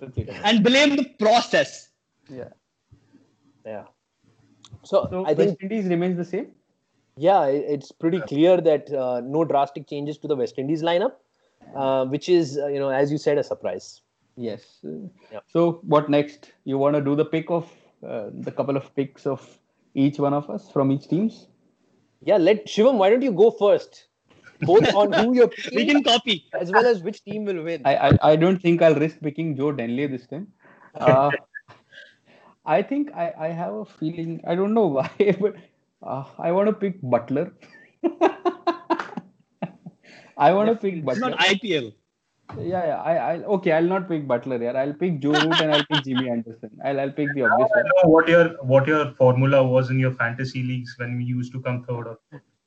and 0.44 0.64
blame 0.64 0.96
the 0.96 1.04
process. 1.18 1.90
Yeah. 2.30 2.48
Yeah. 3.64 3.84
So, 4.82 5.08
So 5.10 5.20
I 5.26 5.32
West 5.32 5.36
think 5.38 5.62
Indies 5.62 5.86
remains 5.86 6.16
the 6.16 6.24
same. 6.24 6.52
yeah, 7.16 7.44
it's 7.46 7.92
pretty 7.92 8.20
clear 8.20 8.60
that 8.60 8.90
uh, 8.92 9.20
no 9.24 9.44
drastic 9.44 9.86
changes 9.88 10.18
to 10.18 10.28
the 10.28 10.36
West 10.36 10.58
Indies 10.58 10.82
lineup, 10.82 11.12
uh, 11.74 12.04
which 12.06 12.28
is 12.28 12.58
uh, 12.58 12.66
you 12.68 12.78
know 12.78 12.88
as 12.90 13.10
you 13.12 13.18
said 13.18 13.38
a 13.38 13.44
surprise. 13.44 14.00
Yes. 14.36 14.64
Yeah. 15.32 15.40
So 15.46 15.80
what 15.82 16.08
next? 16.10 16.52
You 16.64 16.78
want 16.78 16.94
to 16.96 17.02
do 17.02 17.14
the 17.14 17.24
pick 17.24 17.50
of 17.50 17.70
uh, 18.06 18.30
the 18.32 18.52
couple 18.52 18.76
of 18.76 18.94
picks 18.94 19.26
of 19.26 19.46
each 20.04 20.18
one 20.18 20.34
of 20.34 20.48
us 20.50 20.70
from 20.70 20.92
each 20.92 21.08
teams? 21.08 21.46
Yeah, 22.30 22.36
let 22.48 22.66
Shivam. 22.66 22.98
Why 22.98 23.10
don't 23.10 23.22
you 23.22 23.32
go 23.32 23.50
first? 23.50 24.04
Both 24.60 24.94
on 24.94 25.12
who 25.12 25.34
you're 25.38 25.48
picking, 25.48 25.78
We 25.80 25.86
can 25.86 26.02
copy. 26.04 26.36
as 26.60 26.72
well 26.72 26.86
as 26.92 27.02
which 27.08 27.22
team 27.24 27.44
will 27.50 27.62
win. 27.70 27.82
I, 27.84 27.96
I 28.08 28.10
I 28.32 28.36
don't 28.44 28.62
think 28.66 28.82
I'll 28.88 28.98
risk 29.04 29.20
picking 29.28 29.54
Joe 29.60 29.72
Denley 29.80 30.06
this 30.14 30.26
time. 30.26 30.46
Uh, 30.94 31.30
I 32.76 32.82
think 32.92 33.12
I, 33.24 33.26
I 33.46 33.48
have 33.62 33.74
a 33.74 33.84
feeling 33.84 34.40
I 34.54 34.54
don't 34.60 34.74
know 34.74 34.86
why, 34.98 35.10
but 35.40 35.56
uh, 36.02 36.24
I 36.38 36.52
want 36.52 36.68
to 36.68 36.76
pick 36.84 37.00
Buttler. 37.16 37.52
I 40.36 40.52
want 40.52 40.68
to 40.68 40.76
pick 40.76 41.04
Buttler. 41.04 41.12
It's 41.12 41.18
Buttler. 41.18 41.30
not 41.30 41.38
IPL. 41.38 41.92
Yeah, 42.58 42.86
yeah. 42.86 43.02
I, 43.02 43.14
I 43.16 43.42
okay. 43.56 43.72
I'll 43.72 43.90
not 43.92 44.08
pick 44.08 44.26
Buttler 44.26 44.60
here. 44.60 44.76
I'll 44.76 44.92
pick 44.92 45.20
Joe 45.20 45.32
Root 45.32 45.60
and 45.60 45.72
I'll 45.72 45.84
pick 45.84 46.04
Jimmy 46.04 46.30
Anderson. 46.34 46.70
I'll 46.84 47.00
I'll 47.00 47.10
pick 47.10 47.28
the 47.34 47.44
obvious 47.44 47.70
one. 47.74 48.12
what 48.12 48.28
your 48.28 48.48
what 48.74 48.86
your 48.86 49.12
formula 49.14 49.62
was 49.66 49.90
in 49.90 49.98
your 49.98 50.12
fantasy 50.12 50.62
leagues 50.62 50.94
when 50.98 51.16
we 51.18 51.24
used 51.24 51.52
to 51.52 51.60
come 51.60 51.84
third. 51.84 52.06
Or, 52.12 52.18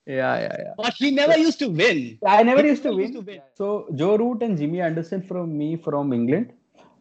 Yeah, 0.05 0.39
yeah, 0.43 0.55
yeah. 0.59 0.73
But 0.77 0.93
he 0.93 1.11
never 1.11 1.37
used 1.37 1.59
to 1.59 1.69
win. 1.69 2.19
I 2.25 2.43
never 2.43 2.65
used 2.65 2.83
to 2.83 2.89
never 2.89 2.97
win. 2.97 3.13
used 3.13 3.19
to 3.19 3.31
win. 3.31 3.41
So 3.55 3.87
Joe 3.95 4.15
Root 4.17 4.41
and 4.43 4.57
Jimmy 4.57 4.81
Anderson 4.81 5.21
from 5.21 5.57
me 5.57 5.75
from 5.75 6.13
England, 6.13 6.51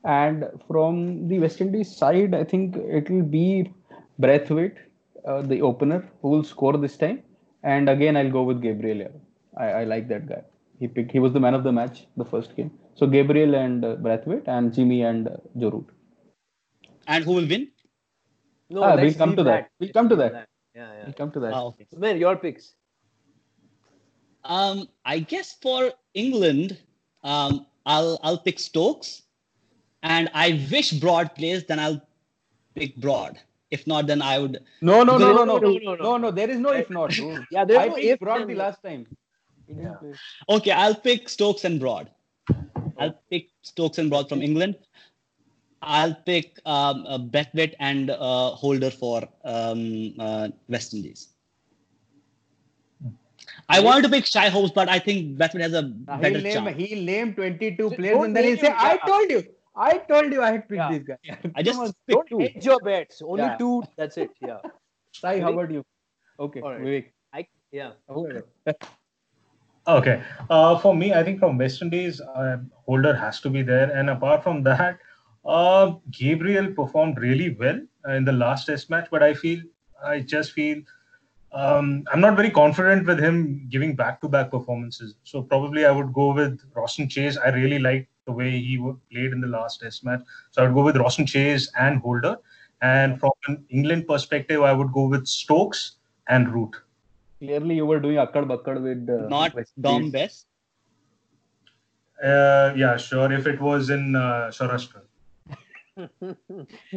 and 0.05 0.45
from 0.67 1.29
the 1.29 1.39
West 1.39 1.61
Indies 1.61 1.95
side, 1.97 2.35
I 2.35 2.45
think 2.45 2.77
it 2.77 3.11
will 3.11 3.23
be 3.23 3.73
Brathwaite, 4.21 4.77
uh, 5.27 5.43
the 5.43 5.63
opener, 5.63 6.09
who 6.23 6.31
will 6.31 6.45
score 6.45 6.77
this 6.77 6.97
time. 6.97 7.23
And 7.63 7.89
again, 7.89 8.17
I'll 8.17 8.31
go 8.31 8.43
with 8.43 8.63
Gabriel. 8.63 9.11
I, 9.57 9.67
I 9.67 9.85
like 9.85 10.09
that 10.09 10.29
guy. 10.29 10.43
He 10.79 10.87
picked. 10.89 11.13
He 11.13 11.19
was 11.19 11.33
the 11.33 11.41
man 11.41 11.55
of 11.55 11.65
the 11.65 11.73
match 11.73 12.07
the 12.17 12.25
first 12.25 12.55
game. 12.57 12.71
So 12.95 13.07
Gabriel 13.07 13.55
and 13.55 13.85
uh, 13.85 13.97
Brathwaite 13.97 14.47
and 14.49 14.73
Jimmy 14.73 15.03
and 15.03 15.29
uh, 15.29 15.37
Joe 15.57 15.71
Root. 15.71 15.89
And 17.07 17.25
who 17.25 17.33
will 17.33 17.49
win? 17.49 17.69
no, 18.71 18.83
Ah, 18.83 18.95
we'll 18.97 19.15
come 19.15 19.35
to 19.37 19.43
that. 19.45 19.71
We'll 19.81 19.93
come 19.93 20.09
to 20.11 20.15
leave 20.17 20.33
that. 20.33 20.49
Yeah, 20.75 20.93
yeah. 20.97 21.05
We'll 21.07 21.15
come 21.15 21.31
to 21.33 21.41
that. 21.41 21.53
Ah, 21.55 21.63
okay. 21.71 21.87
Man, 21.97 22.19
your 22.19 22.37
picks. 22.37 22.75
Um, 24.45 24.89
I 25.05 25.19
guess 25.19 25.57
for 25.61 25.93
England, 26.15 26.79
um, 27.25 27.67
I'll 27.87 28.19
I'll 28.23 28.39
pick 28.39 28.59
Stokes, 28.59 29.23
and 30.03 30.31
I 30.35 30.67
wish 30.71 30.93
Broad 30.93 31.35
plays. 31.35 31.65
Then 31.65 31.81
I'll 31.81 32.01
pick 32.75 32.97
Broad. 32.97 33.39
If 33.71 33.87
not, 33.87 34.07
then 34.07 34.23
I 34.23 34.39
would. 34.39 34.61
No, 34.81 35.03
no, 35.03 35.19
no, 35.19 35.33
no, 35.33 35.45
No, 35.45 35.59
no, 35.59 35.79
no, 35.79 35.95
no, 35.97 36.17
no. 36.17 36.31
There 36.31 36.49
is 36.49 36.59
no 36.59 36.71
if 36.73 36.89
not. 36.89 37.17
Yeah, 37.51 37.65
there's 37.65 37.79
I 37.81 37.89
no 37.89 37.95
picked 37.97 38.07
if 38.07 38.21
Broad 38.21 38.41
then- 38.43 38.49
the 38.49 38.55
last 38.55 38.83
time. 38.83 39.07
He 39.69 39.75
didn't 39.75 39.97
Yeah. 40.03 40.55
Okay, 40.57 40.71
I'll 40.73 40.95
pick 40.95 41.29
Stokes 41.29 41.65
and 41.65 41.79
Broad. 41.79 42.11
I'll 42.99 43.17
pick 43.31 43.51
Stokes 43.63 43.99
and 43.99 44.11
Broad 44.11 44.29
from 44.29 44.43
England. 44.43 44.77
I'll 45.83 46.15
pick 46.15 46.59
um, 46.67 47.05
uh, 47.07 47.19
Brathwaite 47.19 47.75
and 47.79 48.11
uh, 48.11 48.51
Holder 48.51 48.91
for 48.91 49.23
um, 49.45 50.15
uh, 50.19 50.49
West 50.69 50.95
Indies. 50.95 51.29
I 53.69 53.81
wanted 53.81 54.03
to 54.05 54.09
pick 54.09 54.27
Shai 54.27 54.49
Hopes, 54.49 54.73
but 54.75 54.89
I 54.89 54.99
think 54.99 55.39
Brathwaite 55.39 55.61
has 55.61 55.75
a 55.75 55.83
better 55.83 56.41
he'll, 56.41 56.53
chance. 56.53 56.77
he'll 56.77 57.03
name 57.05 57.35
22 57.35 57.91
So 57.91 57.97
players 57.97 58.25
and 58.25 58.35
then 58.35 58.45
he'll 58.45 58.55
name 58.55 58.65
say, 58.65 58.69
him, 58.71 58.77
I 58.79 58.97
told 59.07 59.31
you. 59.31 59.45
I 59.77 59.99
told 59.99 60.33
you 60.33 60.43
I 60.43 60.53
had 60.53 60.69
picked 60.69 60.91
Yeah. 60.91 60.91
this 60.91 61.03
guy. 61.05 61.39
I 61.55 61.63
just 61.63 61.79
on, 61.79 61.93
picked 62.07 62.29
Don't 62.29 62.29
two. 62.29 62.39
hedge 62.39 62.65
your 62.65 62.81
bets. 62.81 63.23
Only 63.23 63.43
Yeah. 63.45 63.57
two. 63.57 63.83
That's 63.97 64.17
it. 64.17 64.31
Yeah. 64.41 64.59
Sai, 65.13 65.41
how 65.41 65.53
about 65.53 65.71
you? 65.71 65.85
Okay, 66.41 66.61
All 66.61 66.73
right. 66.73 66.81
Vivek. 66.81 67.13
I 67.33 67.47
yeah. 67.71 67.93
Whoever. 68.09 68.47
Okay. 69.89 70.23
Uh, 70.51 70.79
for 70.79 70.95
me, 70.95 71.15
I 71.15 71.25
think 71.25 71.39
from 71.39 71.57
West 71.57 71.81
Indies, 71.81 72.21
uh, 72.21 72.59
Holder 72.85 73.15
has 73.17 73.41
to 73.41 73.49
be 73.49 73.63
there. 73.63 73.91
And 73.91 74.11
apart 74.11 74.43
from 74.43 74.63
that, 74.65 74.99
uh, 75.47 75.95
Gabriel 76.11 76.75
performed 76.75 77.19
really 77.19 77.57
well 77.59 77.81
in 78.11 78.25
the 78.27 78.33
last 78.33 78.67
Test 78.67 78.91
match. 78.91 79.09
But 79.11 79.23
I 79.23 79.33
feel, 79.33 79.63
I 80.05 80.21
just 80.21 80.53
feel, 80.53 80.83
um, 81.53 82.05
I'm 82.13 82.21
not 82.21 82.37
very 82.37 82.51
confident 82.51 83.07
with 83.07 83.19
him 83.19 83.67
giving 83.71 83.97
back-to-back 83.97 84.51
performances. 84.51 85.15
So 85.25 85.43
probably 85.43 85.87
I 85.87 85.91
would 85.91 86.13
go 86.13 86.35
with 86.35 86.61
Roston 86.75 87.09
Chase. 87.09 87.39
I 87.39 87.49
really 87.49 87.79
liked 87.79 88.09
the 88.27 88.33
way 88.33 88.51
he 88.51 88.77
played 89.11 89.33
in 89.33 89.41
the 89.41 89.49
last 89.49 89.81
Test 89.81 90.05
match. 90.05 90.21
So 90.51 90.63
I 90.63 90.67
would 90.67 90.75
go 90.75 90.85
with 90.85 90.97
Roston 90.97 91.27
Chase 91.27 91.73
and 91.79 91.99
Holder. 92.01 92.37
And 92.83 93.19
from 93.19 93.33
an 93.47 93.65
England 93.71 94.07
perspective, 94.07 94.61
I 94.61 94.75
would 94.75 94.93
go 94.93 95.07
with 95.09 95.27
Stokes 95.27 95.93
and 96.29 96.53
Root. 96.53 96.77
Clearly, 97.41 97.77
you 97.77 97.87
were 97.87 98.01
doing 98.01 98.17
akkad 98.17 98.47
bakkad 98.53 98.83
with 98.83 99.09
uh, 99.09 99.29
Not 99.29 99.55
West 99.55 99.81
Dom 99.81 99.97
Indies. 99.97 100.13
Best. 100.13 100.47
Uh, 102.23 102.73
yeah, 102.77 102.97
sure. 102.97 103.33
If 103.33 103.47
it 103.47 103.61
was 103.61 103.91
in 103.91 104.17
uh, 104.17 104.51
Saurashtra. 104.51 105.03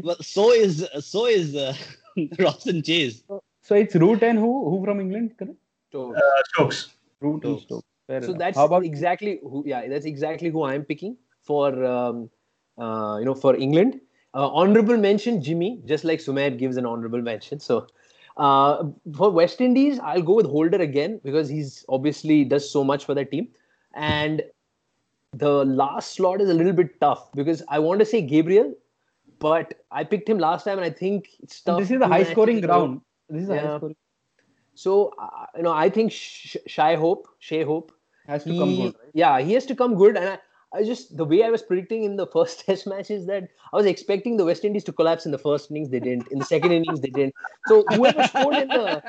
Well, 0.03 0.17
so 0.21 0.51
is 0.51 0.87
so 0.99 1.25
is 1.27 1.55
uh, 1.55 1.73
Roston 2.17 2.83
Chase. 2.85 3.23
So 3.61 3.75
it's 3.75 3.95
Root 3.95 4.23
and 4.23 4.37
who? 4.37 4.69
Who 4.69 4.83
from 4.83 4.99
England? 4.99 5.35
Correct? 5.37 5.57
So, 5.91 6.15
Uh, 6.15 6.41
Stokes. 6.49 6.89
Root 7.19 7.43
and 7.45 7.59
Stokes. 7.59 7.63
Stokes. 7.63 7.87
Fair 8.07 8.21
so 8.21 8.27
enough. 8.29 8.39
that's 8.39 8.57
how 8.57 8.65
about 8.65 8.83
exactly 8.83 9.39
who. 9.43 9.63
Yeah, 9.65 9.87
that's 9.87 10.05
exactly 10.05 10.49
who 10.49 10.63
I'm 10.63 10.83
picking 10.83 11.17
for. 11.43 11.85
Um, 11.85 12.29
uh, 12.77 13.17
you 13.19 13.25
know, 13.25 13.35
for 13.35 13.55
England. 13.55 13.99
Uh, 14.33 14.49
honorable 14.49 14.97
mention, 14.97 15.41
Jimmy. 15.43 15.81
Just 15.85 16.03
like 16.03 16.19
Sumer 16.19 16.49
gives 16.49 16.77
an 16.77 16.85
honorable 16.87 17.21
mention. 17.21 17.59
So. 17.59 17.87
Uh, 18.41 18.85
for 19.15 19.29
West 19.29 19.61
Indies, 19.61 19.99
I'll 19.99 20.23
go 20.23 20.33
with 20.33 20.47
Holder 20.47 20.77
again 20.81 21.19
because 21.23 21.47
he's 21.47 21.85
obviously 21.87 22.43
does 22.43 22.67
so 22.67 22.83
much 22.83 23.05
for 23.05 23.13
that 23.13 23.29
team. 23.29 23.49
And 23.93 24.41
the 25.33 25.65
last 25.65 26.13
slot 26.13 26.41
is 26.41 26.49
a 26.49 26.53
little 26.53 26.73
bit 26.73 26.99
tough 26.99 27.31
because 27.33 27.61
I 27.69 27.77
want 27.77 27.99
to 27.99 28.05
say 28.05 28.21
Gabriel, 28.21 28.73
but 29.37 29.75
I 29.91 30.03
picked 30.03 30.27
him 30.27 30.39
last 30.39 30.63
time 30.63 30.79
and 30.79 30.85
I 30.85 30.89
think 30.89 31.29
it's 31.43 31.61
tough. 31.61 31.79
this 31.79 31.91
is 31.91 31.99
the 31.99 32.07
high 32.07 32.23
scoring 32.23 32.61
ground. 32.61 33.01
This 33.29 33.43
is 33.43 33.49
a 33.49 33.59
high 33.59 33.77
scoring. 33.77 33.95
So 34.73 35.13
uh, 35.21 35.45
you 35.55 35.61
know, 35.61 35.71
I 35.71 35.89
think 35.89 36.11
Sh- 36.11 36.57
Shai 36.65 36.95
Hope, 36.95 37.27
Shay 37.37 37.63
Hope, 37.63 37.91
Has 38.25 38.43
to 38.45 38.53
he, 38.53 38.57
come 38.57 38.75
good. 38.75 38.95
Right? 38.99 39.11
yeah, 39.13 39.39
he 39.39 39.53
has 39.53 39.67
to 39.67 39.75
come 39.75 39.95
good. 39.95 40.17
And 40.17 40.29
I, 40.29 40.39
I 40.73 40.83
just 40.83 41.17
the 41.17 41.25
way 41.25 41.43
I 41.43 41.49
was 41.49 41.61
predicting 41.61 42.03
in 42.03 42.15
the 42.15 42.27
first 42.33 42.65
Test 42.65 42.87
match 42.87 43.11
is 43.11 43.25
that 43.27 43.49
I 43.73 43.75
was 43.75 43.85
expecting 43.85 44.37
the 44.37 44.45
West 44.45 44.63
Indies 44.65 44.83
to 44.85 44.93
collapse 44.93 45.25
in 45.25 45.31
the 45.31 45.37
first 45.37 45.69
innings. 45.71 45.89
They 45.89 45.99
didn't. 45.99 46.27
In 46.31 46.39
the 46.39 46.45
second 46.45 46.71
innings, 46.71 47.01
they 47.01 47.09
didn't. 47.09 47.35
So 47.65 47.83
whoever 47.89 48.23
scored 48.23 48.57
in 48.57 48.67
the 48.69 49.03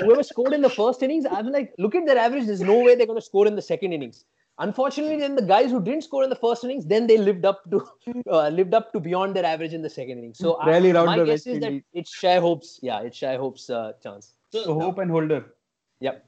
whoever 0.00 0.22
scored 0.22 0.54
in 0.54 0.62
the 0.62 0.70
first 0.70 1.02
innings, 1.02 1.26
I'm 1.30 1.50
like, 1.50 1.74
look 1.78 1.94
at 1.94 2.06
their 2.06 2.18
average. 2.18 2.46
There's 2.46 2.60
no 2.60 2.80
way 2.80 2.94
they're 2.94 3.06
going 3.06 3.18
to 3.18 3.24
score 3.24 3.46
in 3.46 3.56
the 3.56 3.62
second 3.62 3.92
innings. 3.92 4.24
Unfortunately, 4.58 5.16
then 5.16 5.34
the 5.34 5.42
guys 5.42 5.70
who 5.70 5.82
didn't 5.82 6.04
score 6.04 6.22
in 6.22 6.30
the 6.30 6.36
first 6.36 6.62
innings, 6.62 6.84
then 6.86 7.06
they 7.06 7.16
lived 7.18 7.44
up 7.44 7.62
to 7.70 7.82
uh, 8.30 8.48
lived 8.48 8.74
up 8.74 8.92
to 8.92 9.00
beyond 9.00 9.34
their 9.34 9.44
average 9.46 9.72
in 9.72 9.82
the 9.82 9.90
second 9.90 10.18
innings. 10.18 10.38
So 10.38 10.54
I- 10.54 10.68
Rally 10.68 10.92
round 10.92 11.06
my 11.06 11.18
the 11.18 11.24
guess 11.24 11.32
West 11.32 11.46
is 11.48 11.60
that 11.60 11.66
Indies. 11.68 11.82
it's 11.94 12.14
Shai 12.14 12.38
Hope's. 12.38 12.78
Yeah, 12.82 13.00
it's 13.00 13.16
Shai 13.16 13.36
Hope's 13.36 13.68
uh, 13.70 13.92
chance. 14.02 14.34
So, 14.52 14.64
So 14.64 14.74
Hope 14.74 14.98
and 14.98 15.10
Holder. 15.10 15.54
Yep. 16.00 16.24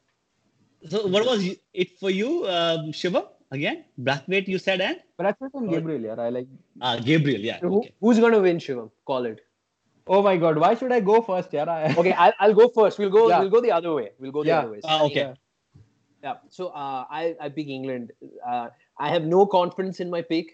so 0.88 1.06
what 1.06 1.26
was 1.26 1.44
it 1.72 1.98
for 1.98 2.10
you, 2.10 2.46
um, 2.46 2.92
Shiva? 2.92 3.28
Again, 3.56 3.84
Brathwaite 4.08 4.48
you 4.52 4.58
said, 4.58 4.80
and 4.80 5.00
Brathwaite 5.20 5.54
and 5.60 5.70
Gabriel. 5.70 6.00
Yeah, 6.10 6.20
I 6.26 6.28
like. 6.36 6.48
uh, 6.80 6.96
Gabriel. 7.08 7.40
Yeah. 7.48 7.58
Who, 7.60 7.78
Okay. 7.80 7.92
Who's 8.00 8.18
going 8.24 8.32
to 8.36 8.40
win, 8.46 8.58
Shivam? 8.66 8.90
Call 9.10 9.26
it. 9.32 9.42
Oh 10.06 10.22
my 10.22 10.36
God! 10.44 10.58
Why 10.64 10.74
should 10.80 10.92
I 10.92 11.00
go 11.10 11.20
first? 11.28 11.52
Yeah. 11.58 11.70
I, 11.74 11.94
Okay, 12.02 12.12
I'll, 12.24 12.32
I'll 12.46 12.54
go 12.60 12.68
first. 12.78 12.98
We'll 12.98 13.10
go. 13.18 13.28
Yeah. 13.28 13.40
We'll 13.40 13.50
go 13.56 13.60
the 13.66 13.72
other 13.80 13.92
way. 13.98 14.10
We'll 14.18 14.32
go 14.38 14.42
the 14.42 14.48
Yeah. 14.54 14.58
other 14.64 14.72
way. 14.72 14.80
Ah, 14.84 14.98
okay. 15.04 15.20
Yeah. 15.28 15.34
Yeah. 16.26 16.34
So 16.58 16.68
uh, 16.68 17.04
I 17.20 17.22
I 17.46 17.48
pick 17.60 17.68
England. 17.78 18.12
Uh, 18.56 18.68
I 18.98 19.08
have 19.14 19.24
no 19.36 19.46
confidence 19.54 20.00
in 20.06 20.10
my 20.16 20.22
pick. 20.34 20.52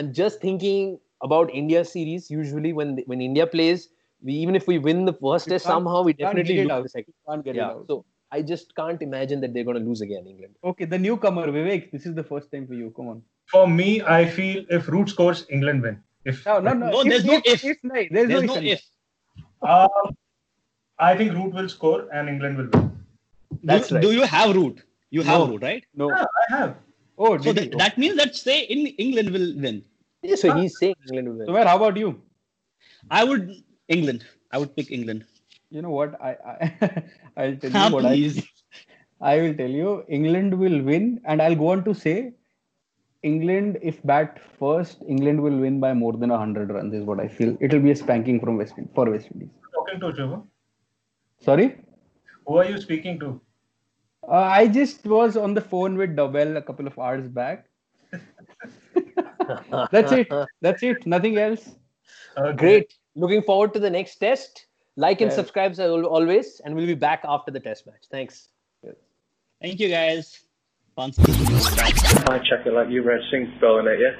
I'm 0.00 0.12
just 0.20 0.40
thinking 0.46 0.94
about 1.28 1.52
India 1.62 1.84
series. 1.94 2.30
Usually 2.36 2.72
when 2.80 2.94
when 3.12 3.20
India 3.30 3.46
plays, 3.56 3.88
we 4.22 4.34
even 4.44 4.54
if 4.62 4.66
we 4.72 4.78
win 4.88 5.04
the 5.10 5.16
first 5.26 5.48
test 5.54 5.64
somehow, 5.72 6.02
we 6.10 6.12
definitely 6.22 6.54
get 6.60 6.66
it 6.66 6.74
lose 6.74 6.82
the 6.90 6.94
second. 6.98 7.14
Can't 7.28 7.44
get 7.50 7.56
it 7.56 7.62
Yeah. 7.64 7.70
out. 7.72 7.86
So 7.94 8.04
I 8.32 8.42
just 8.42 8.74
can't 8.74 9.00
imagine 9.02 9.40
that 9.42 9.54
they're 9.54 9.64
going 9.64 9.78
to 9.78 9.84
lose 9.84 10.00
again, 10.00 10.26
England. 10.26 10.54
Okay, 10.64 10.84
the 10.84 10.98
newcomer 10.98 11.46
Vivek. 11.46 11.90
This 11.92 12.06
is 12.06 12.14
the 12.14 12.24
first 12.24 12.50
time 12.50 12.66
for 12.66 12.74
you. 12.74 12.92
Come 12.96 13.08
on. 13.08 13.22
For 13.46 13.68
me, 13.68 14.02
I 14.02 14.24
feel 14.28 14.64
if 14.70 14.88
Root 14.88 15.10
scores, 15.10 15.46
England 15.50 15.82
win. 15.82 16.02
If 16.24 16.44
No, 16.46 16.58
no, 16.60 16.72
no. 16.72 16.90
No, 16.90 17.04
there's 17.04 17.24
no 17.24 17.40
if. 17.44 17.64
if 17.64 17.76
no, 17.82 17.94
there's, 18.10 18.28
There's 18.28 18.42
no 18.42 18.54
no 18.54 18.60
if. 18.60 18.82
if. 19.62 19.68
Um, 19.68 20.16
I 20.98 21.16
think 21.16 21.32
Root 21.34 21.52
will 21.54 21.68
score 21.68 22.08
and 22.12 22.28
England 22.28 22.56
will 22.58 22.68
win. 22.72 23.04
That's 23.62 23.88
do, 23.88 23.94
right. 23.96 24.02
do 24.02 24.12
you 24.12 24.22
have 24.22 24.54
root? 24.56 24.82
You 25.10 25.22
have 25.22 25.40
No. 25.40 25.48
root, 25.48 25.62
right? 25.62 25.84
No. 25.94 26.08
Yeah, 26.08 26.24
I 26.24 26.56
have. 26.56 26.76
Oh, 27.16 27.38
So 27.38 27.52
that, 27.52 27.78
that 27.78 27.98
means 27.98 28.16
that 28.16 28.34
say 28.34 28.62
in 28.62 28.86
England 28.86 29.30
will 29.30 29.54
win. 29.56 29.84
Yeah, 30.22 30.34
so 30.36 30.56
he's 30.56 30.78
saying 30.78 30.94
England 31.08 31.28
will 31.28 31.36
win. 31.36 31.46
So, 31.46 31.52
where? 31.52 31.66
How 31.66 31.76
about 31.76 31.96
you? 31.96 32.20
I 33.10 33.22
would 33.22 33.52
England. 33.88 34.24
I 34.50 34.58
would 34.58 34.74
pick 34.74 34.90
England. 34.90 35.24
You 35.74 35.82
know 35.82 35.90
what? 35.90 36.14
I, 36.22 36.36
I 36.52 37.02
I'll 37.36 37.56
tell 37.56 37.72
you 37.72 37.92
what 37.94 38.04
I, 38.04 38.14
please. 38.14 38.42
I 39.20 39.38
will 39.38 39.54
tell 39.54 39.70
you. 39.70 40.04
England 40.08 40.56
will 40.56 40.80
win, 40.82 41.20
and 41.24 41.42
I'll 41.42 41.56
go 41.56 41.68
on 41.72 41.82
to 41.84 41.94
say, 41.94 42.32
England 43.24 43.78
if 43.82 44.00
bat 44.04 44.38
first, 44.58 45.02
England 45.08 45.42
will 45.42 45.56
win 45.58 45.80
by 45.80 45.92
more 45.92 46.12
than 46.12 46.30
hundred 46.30 46.70
runs. 46.70 46.94
Is 46.94 47.04
what 47.04 47.18
I 47.18 47.26
feel. 47.26 47.56
It 47.60 47.72
will 47.72 47.80
be 47.80 47.90
a 47.90 47.96
spanking 47.96 48.38
from 48.38 48.58
West 48.58 48.74
Indies 48.78 48.92
for 48.94 49.10
West 49.10 49.28
Indies. 49.32 49.48
Talking 49.74 50.00
to 50.00 50.12
Trevor. 50.12 50.42
Sorry? 51.40 51.76
Who 52.46 52.58
are 52.58 52.66
you 52.66 52.80
speaking 52.80 53.18
to? 53.20 53.40
Uh, 54.28 54.48
I 54.58 54.68
just 54.68 55.04
was 55.04 55.36
on 55.36 55.54
the 55.54 55.60
phone 55.60 55.96
with 55.96 56.14
Dobell 56.16 56.56
a 56.56 56.62
couple 56.62 56.86
of 56.86 56.98
hours 56.98 57.26
back. 57.28 57.66
That's 59.90 60.12
it. 60.12 60.28
That's 60.60 60.82
it. 60.82 61.04
Nothing 61.04 61.36
else. 61.38 61.74
Okay. 62.38 62.56
Great. 62.56 62.94
Looking 63.16 63.42
forward 63.42 63.74
to 63.74 63.80
the 63.80 63.90
next 63.90 64.16
test. 64.16 64.66
Like 64.97 65.21
and 65.21 65.31
Yeah. 65.31 65.35
subscribe 65.37 65.71
as 65.71 65.79
al- 65.79 66.05
always, 66.05 66.59
and 66.63 66.75
we'll 66.75 66.85
be 66.87 66.95
back 66.95 67.21
after 67.23 67.51
the 67.51 67.59
test 67.59 67.85
match. 67.87 68.03
Thanks. 68.11 68.49
Thank 69.61 69.79
you, 69.79 69.89
guys. 69.89 70.39
Fun 70.95 71.11
speaking 71.13 71.45
to 71.45 71.51
you. 71.53 71.59
I 72.35 72.39
check 72.49 72.65
it 72.65 72.73
like 72.73 72.89
you 72.89 73.01
read 73.03 73.21
Singh 73.31 73.45
spelling 73.57 73.87
it, 73.87 73.99
yeah? 74.03 74.13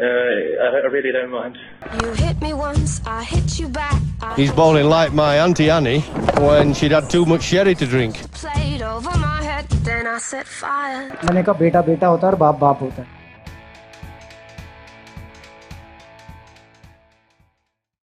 Uh, 0.00 0.64
I, 0.64 0.80
I 0.86 0.88
really 0.96 1.12
don't 1.12 1.30
mind. 1.30 1.56
You 2.02 2.12
hit 2.12 2.40
me 2.40 2.52
once, 2.54 3.00
I 3.06 3.22
hit 3.24 3.58
you 3.58 3.68
back. 3.68 4.00
I 4.22 4.34
He's 4.34 4.52
bowling 4.52 4.88
like 4.88 5.12
my 5.12 5.36
Auntie 5.38 5.68
Annie 5.70 6.00
when 6.46 6.72
she'd 6.74 6.92
had 6.92 7.10
too 7.10 7.24
much 7.26 7.42
sherry 7.42 7.74
to 7.74 7.86
drink. 7.86 8.16
played 8.32 8.80
over 8.82 9.10
my 9.18 9.42
head, 9.42 9.68
then 9.90 10.06
I 10.06 10.18
set 10.18 10.46
fire. 10.46 11.08
मैंने 11.24 11.42
कहा 11.42 11.58
बेटा 11.58 11.82
बेटा 11.90 12.06
होता 12.06 12.26
है 12.26 12.32
और 12.32 12.38
बाप 12.44 12.58
बाप 12.58 12.80
होता 12.82 13.02
है 13.02 13.08